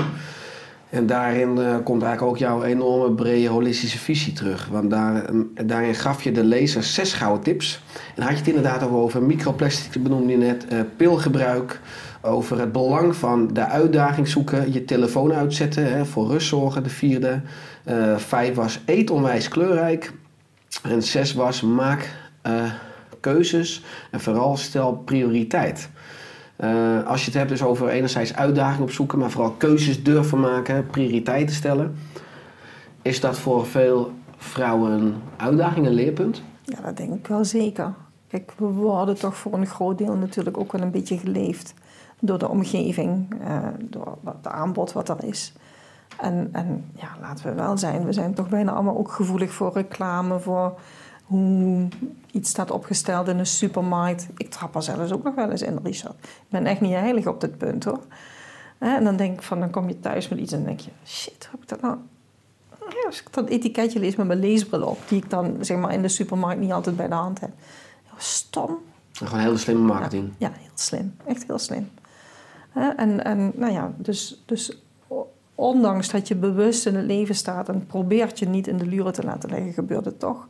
[0.91, 4.68] En daarin eh, komt eigenlijk ook jouw enorme brede holistische visie terug.
[4.70, 7.82] Want daar, ehm, daarin gaf je de lezer zes gouden tips.
[8.14, 11.80] En had je het inderdaad over microplastic, benoemde je net, eh, pilgebruik.
[12.22, 16.91] Over het belang van de uitdaging zoeken, je telefoon uitzetten, hè, voor rust zorgen, de
[16.91, 17.41] vierde.
[17.84, 20.12] Eh, vijf was eet onwijs kleurrijk.
[20.82, 22.16] En zes was maak
[23.20, 25.89] keuzes en vooral stel prioriteit.
[26.59, 30.86] Eh, als je het hebt dus over enerzijds uitdaging opzoeken, maar vooral keuzes durven maken,
[30.86, 31.96] prioriteiten stellen.
[33.02, 36.42] Is dat voor veel vrouwen een uitdaging, een leerpunt?
[36.62, 37.94] Ja, dat denk ik wel zeker.
[38.28, 41.74] Kijk, we worden toch voor een groot deel natuurlijk ook wel een beetje geleefd
[42.20, 45.52] door de omgeving, eh, door het aanbod wat er is.
[46.20, 49.72] En, en ja, laten we wel zijn, we zijn toch bijna allemaal ook gevoelig voor
[49.72, 50.78] reclame, voor
[51.29, 51.89] hoe
[52.31, 54.29] iets staat opgesteld in een supermarkt.
[54.37, 56.14] Ik trap er zelfs ook nog wel eens in, Richard.
[56.24, 58.03] Ik ben echt niet heilig op dit punt hoor.
[58.79, 61.49] En dan denk ik van, dan kom je thuis met iets en denk je, shit,
[61.51, 61.99] hoe heb ik dat nou
[62.89, 65.93] ja, als ik dat etiketje lees met mijn leesbril op, die ik dan zeg maar
[65.93, 67.51] in de supermarkt niet altijd bij de hand heb.
[68.16, 68.79] Stom.
[69.12, 70.33] Gewoon hele slimme marketing.
[70.39, 71.16] Ja, heel slim.
[71.26, 71.91] Echt heel slim.
[72.74, 74.83] En, en nou ja, dus, dus
[75.55, 79.12] ondanks dat je bewust in het leven staat en probeert je niet in de luren
[79.12, 80.47] te laten leggen, gebeurt het toch.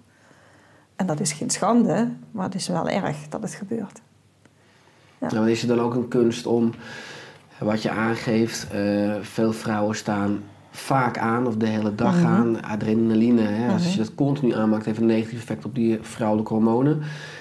[0.99, 4.01] En dat is geen schande, maar het is wel erg dat het gebeurt.
[5.21, 5.33] Ja.
[5.33, 6.73] Nou, is het dan ook een kunst om,
[7.59, 12.27] wat je aangeeft, eh, veel vrouwen staan vaak aan of de hele dag Mhm.
[12.27, 12.63] aan.
[12.63, 13.91] Adrenaline, hè, als Mhm.
[13.91, 17.01] je dat continu aanmaakt, heeft een negatief effect op die vrouwelijke hormonen.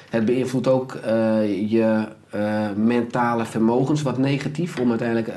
[0.10, 5.32] Het beïnvloedt ook eh, je eh, mentale vermogens wat negatief om uiteindelijk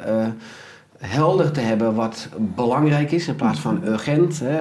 [0.99, 4.41] helder te hebben wat belangrijk is in plaats van urgent.
[4.41, 4.59] Hè,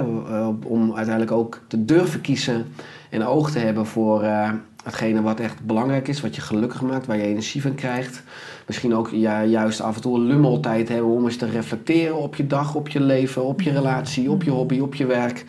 [0.65, 2.65] om uiteindelijk ook te durven kiezen
[3.09, 4.51] en oog te hebben voor eh,
[4.83, 8.23] hetgene wat echt belangrijk is, wat je gelukkig maakt, waar je energie van krijgt.
[8.65, 12.35] Misschien ook ja, juist af en toe een lummeltijd hebben om eens te reflecteren op
[12.35, 15.45] je dag, op je leven, op je relatie, op je hobby, op je werk.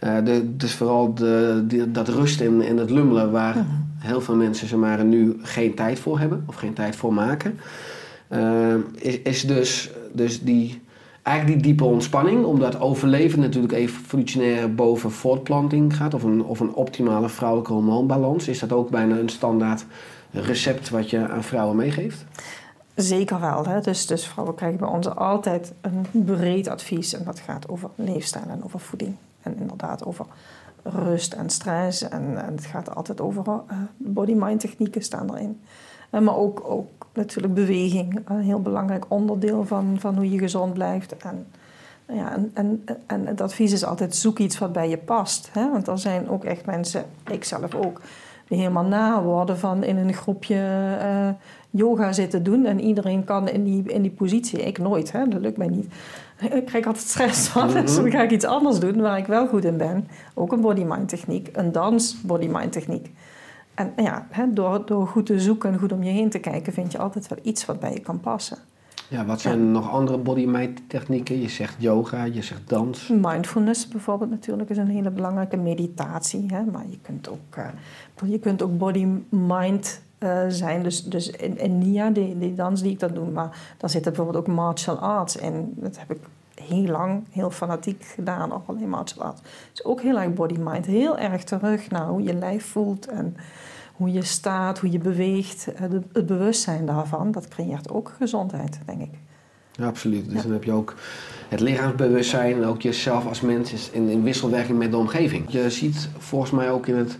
[0.00, 3.66] Eh, de, dus vooral de, dat rust en, en het lummelen waar
[3.98, 7.58] heel veel mensen zeg maar, nu geen tijd voor hebben of geen tijd voor maken.
[8.28, 10.82] Eh, is, is dus, dus die,
[11.24, 16.74] eigenlijk die diepe ontspanning, omdat overleven natuurlijk evolutionair boven voortplanting gaat, of een, of een
[16.74, 19.84] optimale vrouwelijke hormoonbalans, is dat ook bijna een standaard
[20.30, 22.24] recept wat je aan vrouwen meegeeft?
[22.94, 23.66] Zeker wel.
[23.66, 23.80] Hè?
[23.80, 27.14] Dus, dus vrouwen krijgen bij ons altijd een breed advies.
[27.14, 29.16] En dat gaat over leefstijl en over voeding.
[29.42, 30.26] En inderdaad over
[30.82, 32.08] rust en stress.
[32.08, 35.60] En, het gaat altijd over uh, body-mind technieken staan erin.
[36.14, 38.20] En maar ook, ook natuurlijk beweging.
[38.24, 41.16] Een heel belangrijk onderdeel van, van hoe je gezond blijft.
[41.16, 41.46] En,
[42.08, 45.48] ja, en, en, en het advies is altijd zoek iets wat bij je past.
[45.52, 45.70] Hè?
[45.70, 48.00] Want er zijn ook echt mensen, ik zelf ook,
[48.48, 50.56] die helemaal na worden van in een groepje
[51.02, 51.28] uh,
[51.70, 52.64] yoga zitten doen.
[52.64, 54.62] En iedereen kan in die, in die positie.
[54.62, 55.28] Ik nooit, hè?
[55.28, 55.86] dat lukt mij niet.
[56.58, 59.46] Ik krijg altijd stress van, dus dan ga ik iets anders doen waar ik wel
[59.46, 60.08] goed in ben.
[60.34, 63.10] Ook een body-mind techniek, een dans body-mind techniek.
[63.74, 66.92] En ja, door, door goed te zoeken en goed om je heen te kijken, vind
[66.92, 68.58] je altijd wel iets wat bij je kan passen.
[69.08, 71.40] Ja, wat zijn nog andere body-mind technieken?
[71.40, 73.08] Je zegt yoga, je zegt dans.
[73.08, 76.46] Mindfulness bijvoorbeeld natuurlijk is een hele belangrijke meditatie.
[76.46, 76.64] Hè?
[76.64, 80.82] Maar je kunt ook, uh, je kunt ook body-mind uh, zijn.
[80.82, 84.12] Dus, dus in, in NIA, die, die dans die ik dan doe, maar daar zitten
[84.12, 85.72] bijvoorbeeld ook martial arts in.
[85.76, 86.18] Dat heb ik
[86.54, 89.40] heel lang, heel fanatiek gedaan, ook alleen martial arts.
[89.70, 90.86] Dus ook heel erg body-mind.
[90.86, 93.36] Heel erg terug naar hoe je lijf voelt en
[93.96, 95.72] hoe je staat, hoe je beweegt.
[95.74, 95.80] Eh,
[96.12, 99.18] het bewustzijn daarvan, dat creëert ook gezondheid, denk ik.
[99.72, 100.30] Ja, absoluut.
[100.30, 100.94] Dus dan heb je ook
[101.48, 105.44] het lichaamsbewustzijn en ook jezelf als mens in, in wisselwerking met de omgeving.
[105.48, 107.18] Je ziet volgens mij ook in het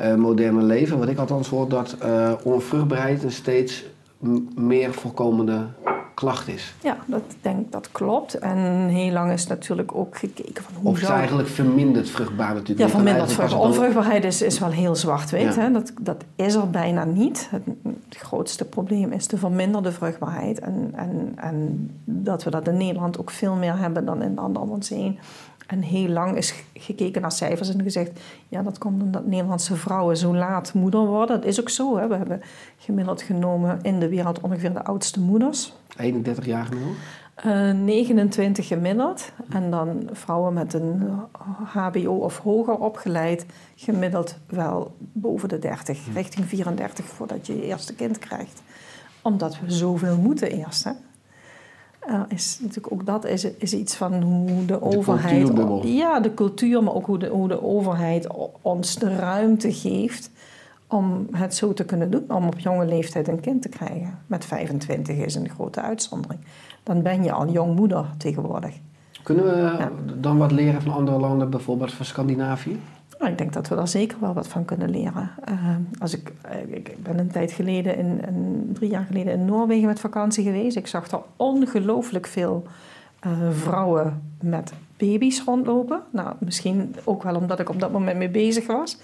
[0.00, 3.84] uh, moderne leven, wat ik althans hoor, dat uh, onvruchtbaarheid een steeds
[4.54, 5.66] meer voorkomende
[6.16, 6.74] klacht is.
[6.82, 8.34] Ja, dat denk dat klopt.
[8.34, 12.78] En heel lang is natuurlijk ook gekeken van hoe Of is eigenlijk verminderd vruchtbaar natuurlijk.
[12.78, 13.60] Ja, verminderd vruchtbaar.
[13.60, 15.54] Onvruchtbaarheid is, is wel heel zwart-wit.
[15.54, 15.68] Ja.
[15.68, 17.48] Dat, dat is er bijna niet.
[17.50, 17.62] Het,
[18.08, 20.58] grootste probleem is de verminderde vruchtbaarheid.
[20.58, 24.62] En, en, en dat we dat in Nederland ook veel meer hebben dan in landen
[24.62, 25.18] om ons heen.
[25.66, 28.20] En heel lang is gekeken naar cijfers en gezegd...
[28.48, 31.40] ja, dat komt omdat Nederlandse vrouwen zo laat moeder worden.
[31.40, 31.96] Dat is ook zo.
[31.96, 32.08] Hè.
[32.08, 32.42] We hebben
[32.78, 35.72] gemiddeld genomen in de wereld ongeveer de oudste moeders.
[35.96, 36.68] 31 jaar?
[37.46, 39.32] Uh, 29 gemiddeld.
[39.48, 41.02] En dan vrouwen met een
[41.64, 43.46] HBO of hoger opgeleid...
[43.74, 47.04] gemiddeld wel boven de 30, richting 34...
[47.04, 48.62] voordat je je eerste kind krijgt.
[49.22, 50.90] Omdat we zoveel moeten eerst, hè.
[52.08, 55.52] Uh, is natuurlijk ook dat is, is iets van hoe de, overheid.
[55.82, 58.26] ja, de cultuur, maar ook hoe de, hoe de overheid
[58.62, 60.30] ons de ruimte geeft
[60.86, 64.18] om het zo te kunnen doen, om op jonge leeftijd een kind te krijgen.
[64.26, 66.40] Met 25 is een grote uitzondering.
[66.82, 68.74] Dan ben je al jongmoeder tegenwoordig.
[69.22, 69.88] Kunnen we
[70.20, 72.80] dan wat leren van andere landen, bijvoorbeeld van Scandinavië?
[73.18, 75.30] Nou, ik denk dat we daar zeker wel wat van kunnen leren.
[75.48, 76.32] Uh, als ik,
[76.66, 80.76] ik ben een tijd geleden, in, drie jaar geleden, in Noorwegen met vakantie geweest.
[80.76, 82.66] Ik zag er ongelooflijk veel
[83.26, 86.02] uh, vrouwen met baby's rondlopen.
[86.10, 88.98] Nou, misschien ook wel omdat ik op dat moment mee bezig was.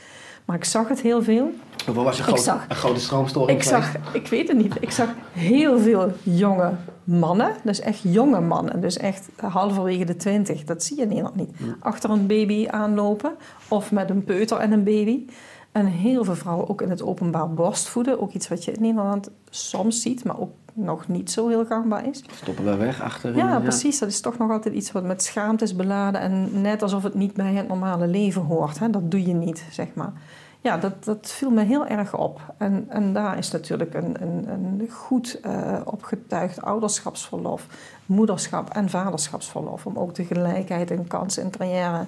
[0.45, 1.51] Maar ik zag het heel veel.
[1.85, 4.75] Hoeveel was een, groot, zag, een grote stroomstoring ik zag, Ik weet het niet.
[4.81, 6.73] Ik zag heel veel jonge
[7.05, 7.53] mannen.
[7.65, 8.81] Dus echt jonge mannen.
[8.81, 10.65] Dus echt halverwege de twintig.
[10.65, 11.51] Dat zie je in Nederland niet.
[11.81, 13.33] Achter een baby aanlopen.
[13.69, 15.25] Of met een peuter en een baby.
[15.73, 18.21] En heel veel vrouwen ook in het openbaar borstvoeden.
[18.21, 22.07] Ook iets wat je in Nederland soms ziet, maar ook nog niet zo heel gangbaar
[22.07, 22.25] is.
[22.31, 23.37] Stoppen we weg achterin.
[23.37, 23.99] Ja, precies.
[23.99, 26.21] Dat is toch nog altijd iets wat met schaamte is beladen.
[26.21, 28.79] En net alsof het niet bij het normale leven hoort.
[28.79, 28.91] Hè?
[28.91, 30.13] Dat doe je niet, zeg maar.
[30.61, 32.41] Ja, dat, dat viel me heel erg op.
[32.57, 37.67] En, en daar is natuurlijk een, een, een goed uh, opgetuigd ouderschapsverlof,
[38.07, 39.87] moederschap en vaderschapsverlof.
[39.87, 42.05] Om ook de gelijkheid en kansen in carrière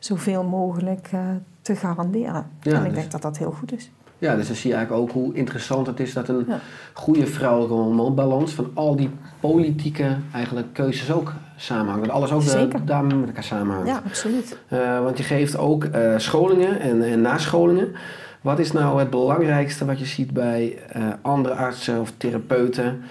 [0.00, 1.20] zoveel mogelijk uh,
[1.62, 2.46] te garanderen.
[2.62, 3.90] Ja, en ik dus, denk dat dat heel goed is.
[4.18, 6.58] Ja, dus dan zie je eigenlijk ook hoe interessant het is dat een ja.
[6.92, 12.06] goede vrouwelijke hormoonbalans van al die politieke eigenlijk keuzes ook samenhangt.
[12.06, 13.88] Dat alles ook daarmee met elkaar samenhangt.
[13.88, 14.58] Ja, absoluut.
[14.68, 17.92] Uh, want je geeft ook uh, scholingen en, en nascholingen.
[18.40, 23.02] Wat is nou het belangrijkste wat je ziet bij uh, andere artsen of therapeuten?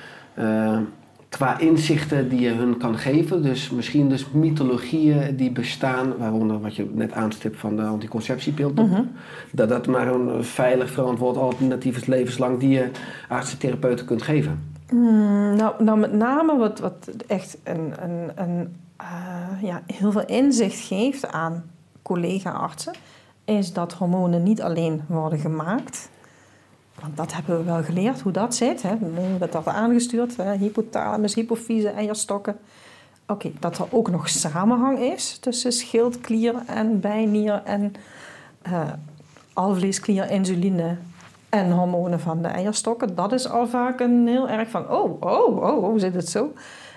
[1.30, 3.43] Qua inzichten die je hun kan geven.
[3.43, 8.71] Dus misschien dus mythologieën die bestaan, waaronder wat je net aanstipt van de anticonceptiepil.
[8.75, 9.01] Mhm.
[9.51, 12.91] Dat dat maar een veilig verantwoord alternatief is levenslang die je
[13.27, 14.77] artsen therapeuten kunt geven.
[14.91, 20.25] Mm, nou, nou, met name wat, wat echt een, een, een uh, ja, heel veel
[20.25, 21.63] inzicht geeft aan
[22.01, 22.93] collega-artsen,
[23.45, 26.09] is dat hormonen niet alleen worden gemaakt
[27.02, 28.82] want dat hebben we wel geleerd, hoe dat zit.
[28.82, 28.95] Hè.
[29.38, 30.56] Dat wordt aangestuurd, hè.
[30.56, 32.58] hypothalamus, hypofyse, eierstokken.
[33.28, 37.93] Oké, dat er ook nog samenhang is tussen schildklier en bijnier en
[38.68, 38.82] uh,
[39.54, 40.97] alvleesklier, insuline
[41.50, 43.16] en hormonen van de eierstokken.
[43.16, 46.54] Dat is al vaak een heel erg van, oh, oh, oh, hoe zit het zo?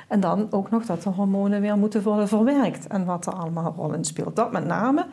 [0.09, 3.66] En dan ook nog dat de hormonen weer moeten worden verwerkt en wat er allemaal
[3.66, 4.36] een rol in speelt.
[4.36, 5.07] Dat met name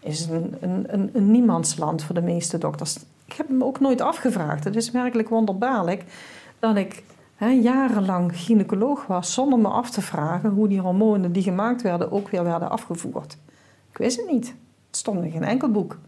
[0.00, 2.98] is een, een, een, een niemandsland voor de meeste dokters
[3.32, 4.64] ik heb me ook nooit afgevraagd.
[4.64, 6.04] Het is werkelijk wonderbaarlijk
[6.58, 7.02] dat ik
[7.36, 12.12] hè, jarenlang gynaecoloog was zonder me af te vragen hoe die hormonen die gemaakt werden
[12.12, 13.36] ook weer werden afgevoerd.
[13.90, 14.46] Ik wist het niet.
[14.86, 15.98] Het stond in geen enkel boek.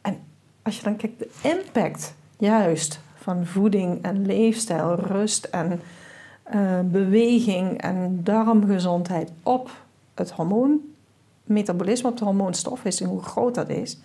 [0.00, 0.18] En
[0.62, 5.80] als je dan kijkt, de impact juist van voeding en leefstijl, rust en
[6.42, 9.70] eh, beweging en darmgezondheid op
[10.14, 10.80] het hormoon,
[11.44, 13.98] metabolisme op de hormoonstof is en hoe groot dat is,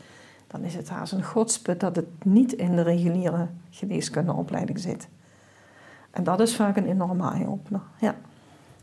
[0.52, 5.08] dan is het haast een godsput dat het niet in de reguliere geneeskundeopleiding zit.
[6.12, 7.82] En dat is vaak een enorme eye-opener.
[7.99, 8.16] Ja.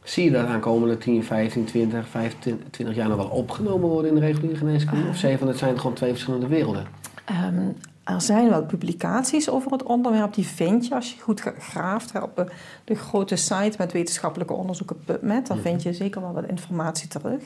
[0.03, 4.27] Zie je dat aankomende 10, 15, 20, 25 jaar nog wel opgenomen worden in de
[4.27, 5.09] reguliere geneeskunde?
[5.09, 6.87] Of je van het zijn gewoon twee verschillende werelden?
[7.25, 7.69] Ehm,
[8.05, 12.53] er zijn wel publicaties over het onderwerp, die vind je als je goed graaft op
[12.85, 15.47] de, grote site met wetenschappelijke onderzoeken PubMed.
[15.47, 17.43] Daar vind je zeker wel wat informatie terug.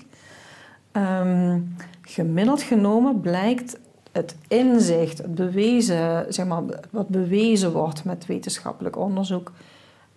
[0.92, 1.60] Ehm,
[2.02, 3.78] gemiddeld genomen blijkt
[4.12, 9.52] het inzicht, het bewezen, zeg maar, wat bewezen wordt met wetenschappelijk onderzoek,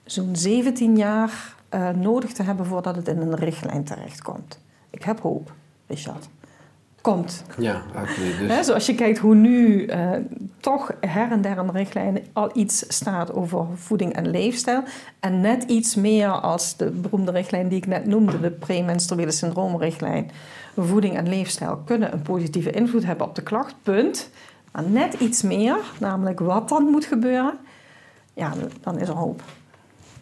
[0.03, 4.59] zo'n 17 jaar eh, nodig te hebben voordat het in een richtlijn terechtkomt.
[4.89, 5.51] Ik heb hoop,
[5.87, 6.29] Richard.
[7.01, 7.43] Komt.
[7.57, 8.39] Ja, absoluut.
[8.39, 8.65] Dus...
[8.65, 10.11] Zoals je kijkt hoe nu eh,
[10.59, 14.83] toch her en der in de richtlijnen al iets staat over voeding en leefstijl.
[15.19, 20.31] En net iets meer als de beroemde richtlijn die ik net noemde, de premenstruele syndroomrichtlijn.
[20.77, 24.29] Voeding en leefstijl kunnen een positieve invloed hebben op de klacht, punt.
[24.71, 27.57] Maar net iets meer, namelijk wat dan moet gebeuren,
[28.33, 28.51] ja,
[28.81, 29.41] dan is er hoop.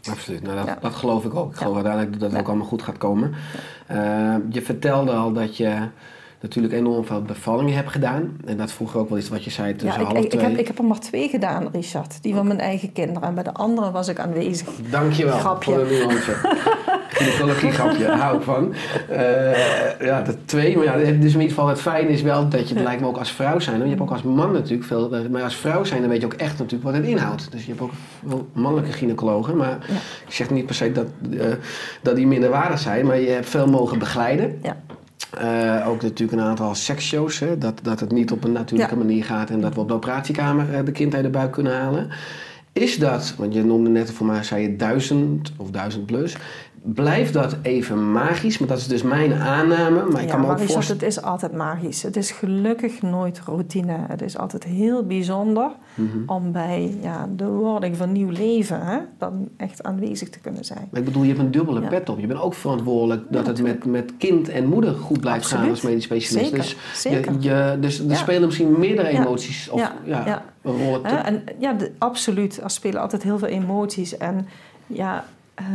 [0.09, 0.77] Absoluut, nou, dat, Ja.
[0.81, 1.51] dat geloof ik ook.
[1.51, 1.75] Ik geloof Ja.
[1.83, 2.39] uiteindelijk dat het Ja.
[2.39, 3.33] ook allemaal goed gaat komen.
[3.87, 5.87] Eh, je vertelde al dat je
[6.43, 8.37] natuurlijk enorm veel bevallingen hebt gedaan.
[8.45, 10.29] En dat vroeger ook wel iets wat je zei tussen Ja, ik, half ik, ik,
[10.39, 10.49] twee.
[10.49, 12.17] heb, ik heb er maar twee gedaan, Richard.
[12.21, 13.21] Die van mijn eigen kinderen.
[13.27, 14.67] En bij de andere was ik aanwezig.
[14.89, 15.71] Dankjewel Grapje.
[15.73, 16.31] voor de nuance.
[17.09, 18.73] Gynaecologie grapje, hou ik van.
[19.09, 20.75] Eh, ja, de twee.
[20.77, 23.07] Maar ja, dus in ieder geval het fijne is wel dat je, het lijkt me
[23.07, 23.81] ook als vrouw zijn.
[23.81, 26.25] Je hebt ook als man natuurlijk veel, eh, maar als vrouw zijn dan weet je
[26.25, 27.51] ook echt natuurlijk wat het inhoudt.
[27.51, 29.57] Dus je hebt ook wel mannelijke gynaecologen.
[29.57, 29.93] Maar Ja.
[30.27, 31.05] ik zeg niet per se dat,
[31.39, 31.45] eh,
[32.01, 34.59] dat die minder waardig zijn, maar je hebt veel mogen begeleiden.
[34.63, 34.77] Ja.
[35.37, 38.99] Eh, ook natuurlijk een aantal seksshows, hè, dat, dat het niet op een natuurlijke Ja.
[39.01, 41.79] manier gaat en dat we op de operatiekamer eh, de kind uit de buik kunnen
[41.81, 42.09] halen.
[42.73, 46.37] Is dat, want je noemde net voor mij, zei je duizend of duizend plus,
[46.81, 48.57] blijft dat even magisch?
[48.57, 51.01] Maar dat is dus mijn aanname, maar ik ja, kan me ook voorstellen...
[51.01, 52.03] het is altijd magisch.
[52.03, 53.95] Het is gelukkig nooit routine.
[54.07, 56.17] Het is altijd heel bijzonder Mhm.
[56.25, 60.87] om bij ja, de wording van nieuw leven hè, dan echt aanwezig te kunnen zijn.
[60.91, 61.87] Maar ik bedoel, je hebt een dubbele Ja.
[61.87, 62.19] pet op.
[62.19, 65.75] Je bent ook verantwoordelijk dat het met, met kind en moeder goed blijft gaan Absoluut.
[65.75, 66.45] als medisch specialist.
[66.49, 67.33] Zeker, Dus, zeker.
[67.39, 70.43] Je, je, dus er spelen misschien meerdere emoties of ja.
[71.25, 72.61] En ja, absoluut.
[72.61, 74.17] Er spelen altijd heel veel emoties.
[74.17, 74.47] En
[74.87, 75.65] ja, eh,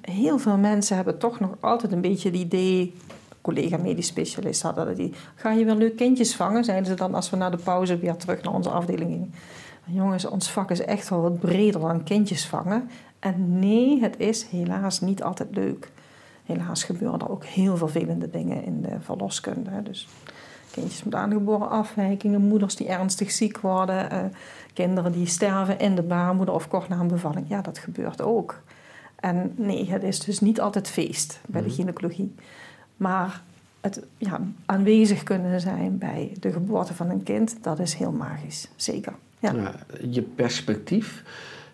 [0.00, 2.94] heel veel mensen hebben toch nog altijd een beetje het idee...
[3.40, 5.12] collega medisch specialist hadden dat die...
[5.34, 6.64] Ga je weer leuk kindjes vangen?
[6.64, 9.34] Zeiden ze dan als we na de pauze weer terug naar onze afdeling gingen.
[9.84, 12.90] Jongens, ons vak is echt wel wat breder dan kindjes vangen.
[13.18, 15.90] En nee, het is helaas niet altijd leuk.
[16.44, 19.82] Helaas gebeuren er ook heel vervelende dingen in de verloskunde.
[19.82, 20.08] Dus
[20.78, 24.24] kindjes met aangeboren afwijkingen, moeders die ernstig ziek worden, eh,
[24.72, 27.48] kinderen die sterven in de baarmoeder of kort na een bevalling.
[27.48, 28.60] Ja, dat gebeurt ook.
[29.16, 32.34] En nee, het is dus niet altijd feest bij de gynaecologie.
[32.96, 33.42] Maar
[33.80, 38.68] het ja, aanwezig kunnen zijn bij de geboorte van een kind, dat is heel magisch.
[38.76, 39.12] Zeker.
[39.38, 39.52] Ja.
[39.52, 39.74] Ja,
[40.10, 41.24] je perspectief,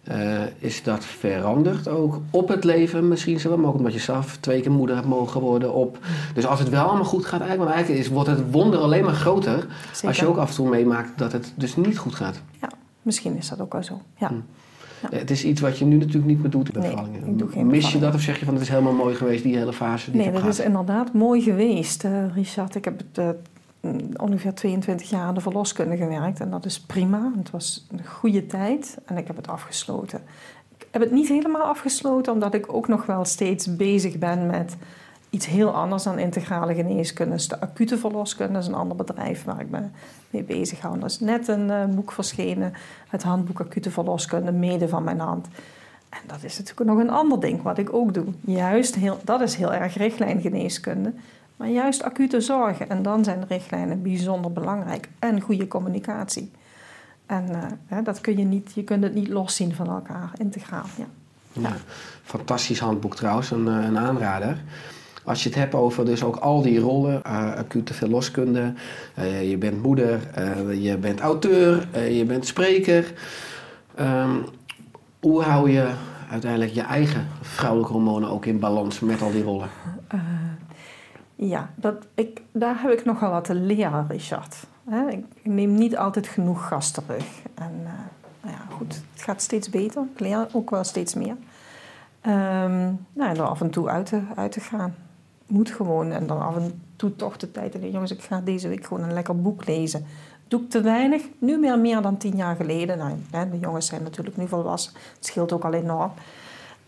[0.04, 3.56] eh, is dat veranderd ook op het leven misschien zo?
[3.56, 5.98] Maar ook omdat je zelf twee keer moeder hebt mogen worden op...
[6.34, 9.04] Dus als het wel allemaal goed gaat eigenlijk, want eigenlijk is, wordt het wonder alleen
[9.04, 9.66] maar groter...
[10.04, 12.40] als je ook af en toe meemaakt dat het dus niet goed gaat.
[12.60, 12.68] ja,
[13.02, 14.00] misschien is dat ook wel zo.
[14.18, 14.28] Ja.
[14.28, 14.34] Hm.
[15.10, 17.26] Het is iets wat je nu natuurlijk niet meer doet in Nee, bevallingen.
[17.26, 19.42] ik doe geen Mis je dat of zeg je van het is helemaal mooi geweest,
[19.42, 22.74] die hele fase die Nee, dat is inderdaad mooi geweest, eh, Richard.
[22.74, 23.28] Ik heb het, eh,
[24.16, 27.32] ongeveer 22 jaar aan de verloskunde gewerkt en dat is prima.
[27.36, 30.20] Het was een goede tijd en ik heb het afgesloten.
[30.78, 34.76] Ik heb het niet helemaal afgesloten omdat ik ook nog wel steeds bezig ben met
[35.34, 37.34] iets heel anders dan integrale geneeskunde.
[37.34, 39.80] Dus de acute verloskunde is een ander bedrijf waar ik me
[40.30, 40.98] mee bezig hou.
[40.98, 42.72] Er is net een eh, boek verschenen,
[43.08, 45.46] het handboek acute verloskunde, mede van mijn hand.
[46.08, 48.26] En dat is natuurlijk nog een ander ding wat ik ook doe.
[48.40, 51.12] Juist, dat is heel erg richtlijngeneeskunde.
[51.56, 52.88] Maar juist acute zorgen.
[52.88, 55.08] En dan zijn de richtlijnen bijzonder belangrijk.
[55.18, 56.50] En goede communicatie.
[57.26, 60.86] En eh, hè, dat kun je niet, je kunt het niet loszien van elkaar, integraal.
[60.96, 61.06] Ja.
[61.60, 61.76] Ja.
[62.22, 64.62] Fantastisch handboek trouwens, een, eh, een aanrader.
[65.24, 68.72] Als je het hebt over dus ook al die rollen, eh, acute verloskunde,
[69.14, 70.20] eh, je bent moeder,
[70.80, 73.12] je bent auteur, je bent spreker.
[73.94, 74.36] Ehm,
[75.20, 75.90] hoe hou je
[76.30, 79.68] uiteindelijk je eigen vrouwelijke hormonen ook in balans met al die rollen?
[81.48, 84.66] Ja, dat, ik, daar heb ik nogal wat te leren, Richard.
[85.08, 87.42] Ik, neem niet altijd genoeg gas terug.
[87.54, 90.02] En, eh, ja, goed, het gaat steeds beter.
[90.12, 91.36] Ik leer ook wel steeds meer.
[92.20, 94.94] Ehm, nou, en er af en toe uit te, uit te gaan.
[95.46, 96.12] Moet gewoon.
[96.12, 97.74] En dan af en toe toch de tijd.
[97.74, 100.06] En jongens, ik ga deze week gewoon een lekker boek lezen.
[100.48, 101.22] Doe ik te weinig.
[101.38, 102.98] Nu meer, meer dan tien jaar geleden.
[103.30, 104.92] Nou, de jongens zijn natuurlijk nu volwassen.
[105.14, 106.12] Het scheelt ook al enorm.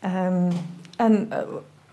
[0.00, 0.50] Ehm,
[0.96, 1.38] en eh,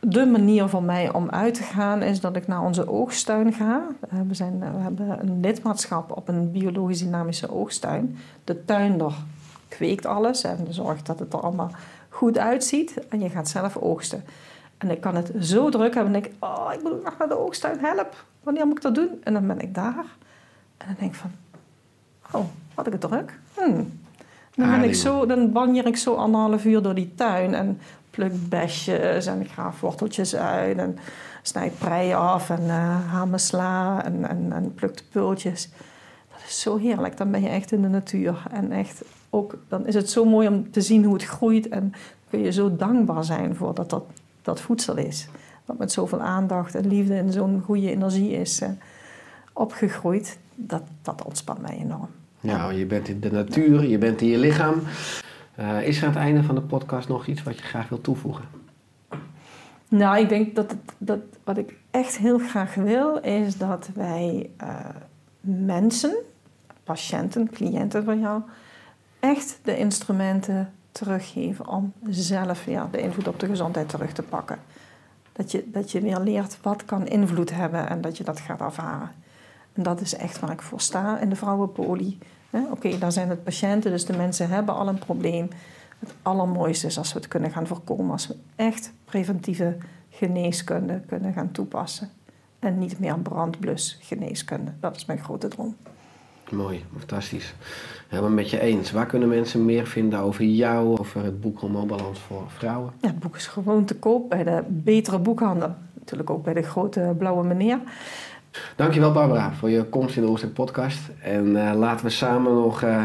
[0.05, 3.83] de manier voor mij om uit te gaan is dat ik naar onze oogsttuin ga.
[4.09, 8.17] Eh, we, zijn, we hebben een lidmaatschap op een biologisch dynamische oogsttuin.
[8.43, 9.13] De tuinder
[9.67, 11.71] kweekt alles en zorgt dat het er allemaal
[12.09, 13.07] goed uitziet.
[13.09, 14.23] En je gaat zelf oogsten.
[14.77, 16.13] En ik kan het zo druk hebben.
[16.13, 18.25] En denk ik, oh, ik moet nog naar de oogsttuin, help.
[18.43, 19.09] Wanneer moet ik dat doen?
[19.23, 20.05] En dan ben ik daar.
[20.77, 21.31] En dan denk ik van,
[22.31, 23.39] oh, had ik het druk?
[23.53, 24.01] Hmm.
[24.55, 27.79] Dan, ben ik zo, dan wanneer ik zo anderhalf uur door die tuin en
[28.13, 30.97] pluk besjes en ik graaf worteltjes uit en
[31.41, 34.75] snijd prei af en uh, haal me sla en, en, en
[35.11, 35.69] pultjes.
[36.31, 37.17] Dat is zo heerlijk.
[37.17, 38.43] Dan ben je echt in de natuur.
[38.51, 41.93] En echt ook, dan is het zo mooi om te zien hoe het groeit en
[42.29, 44.01] kun je zo dankbaar zijn voor dat
[44.41, 45.27] dat, voedsel is.
[45.65, 48.69] Dat met zoveel aandacht en liefde en zo'n goede energie is uh,
[49.53, 50.37] opgegroeid.
[50.55, 52.09] Dat, dat ontspant mij enorm.
[52.39, 54.81] Ja, je bent in de natuur, je bent in je lichaam.
[55.59, 58.03] Uh, is er aan het einde van de podcast nog iets wat je graag wilt
[58.03, 58.45] toevoegen?
[59.87, 64.69] Nou, ik denk dat, dat wat ik echt heel graag wil, is dat wij uh,
[65.41, 66.15] mensen,
[66.83, 68.41] patiënten, cliënten van jou,
[69.19, 74.59] echt de instrumenten teruggeven om zelf ja, de invloed op de gezondheid terug te pakken.
[75.31, 78.61] Dat je, dat je weer leert wat kan invloed hebben en dat je dat gaat
[78.61, 79.11] ervaren.
[79.73, 82.17] En dat is echt waar ik voor sta in de vrouwenpolie.
[82.53, 85.49] Oké, okay, daar zijn het patiënten, dus de mensen hebben al een probleem.
[85.99, 88.11] Het allermooiste is als we het kunnen gaan voorkomen.
[88.11, 89.77] Als we echt preventieve
[90.09, 92.09] geneeskunde kunnen gaan toepassen.
[92.59, 94.71] En niet meer brandblus geneeskunde.
[94.79, 95.75] Dat is mijn grote droom.
[96.51, 97.53] Mooi, fantastisch.
[98.07, 98.91] Helemaal met je eens.
[98.91, 102.93] Waar kunnen mensen meer vinden over jou, over het boek Hormoonbalans voor vrouwen?
[103.01, 105.75] Ja, het boek is gewoon te koop bij de betere boekhandel.
[105.93, 107.79] Natuurlijk ook bij de grote blauwe meneer.
[108.75, 110.99] Dankjewel Barbara voor je komst in de podcast.
[111.21, 113.03] En uh, laten we samen nog uh,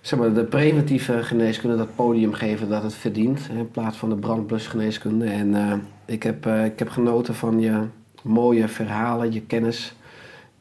[0.00, 3.48] zeg maar, de preventieve geneeskunde dat podium geven dat het verdient.
[3.50, 5.26] In plaats van de brandblusgeneeskunde.
[5.26, 5.72] En uh,
[6.04, 7.82] ik, heb, ik heb genoten van je
[8.22, 9.94] mooie verhalen, je kennis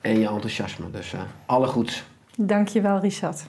[0.01, 0.91] en je enthousiasme.
[0.91, 1.13] Dus
[1.45, 2.03] alle goeds.
[2.35, 3.45] Dankjewel Richard.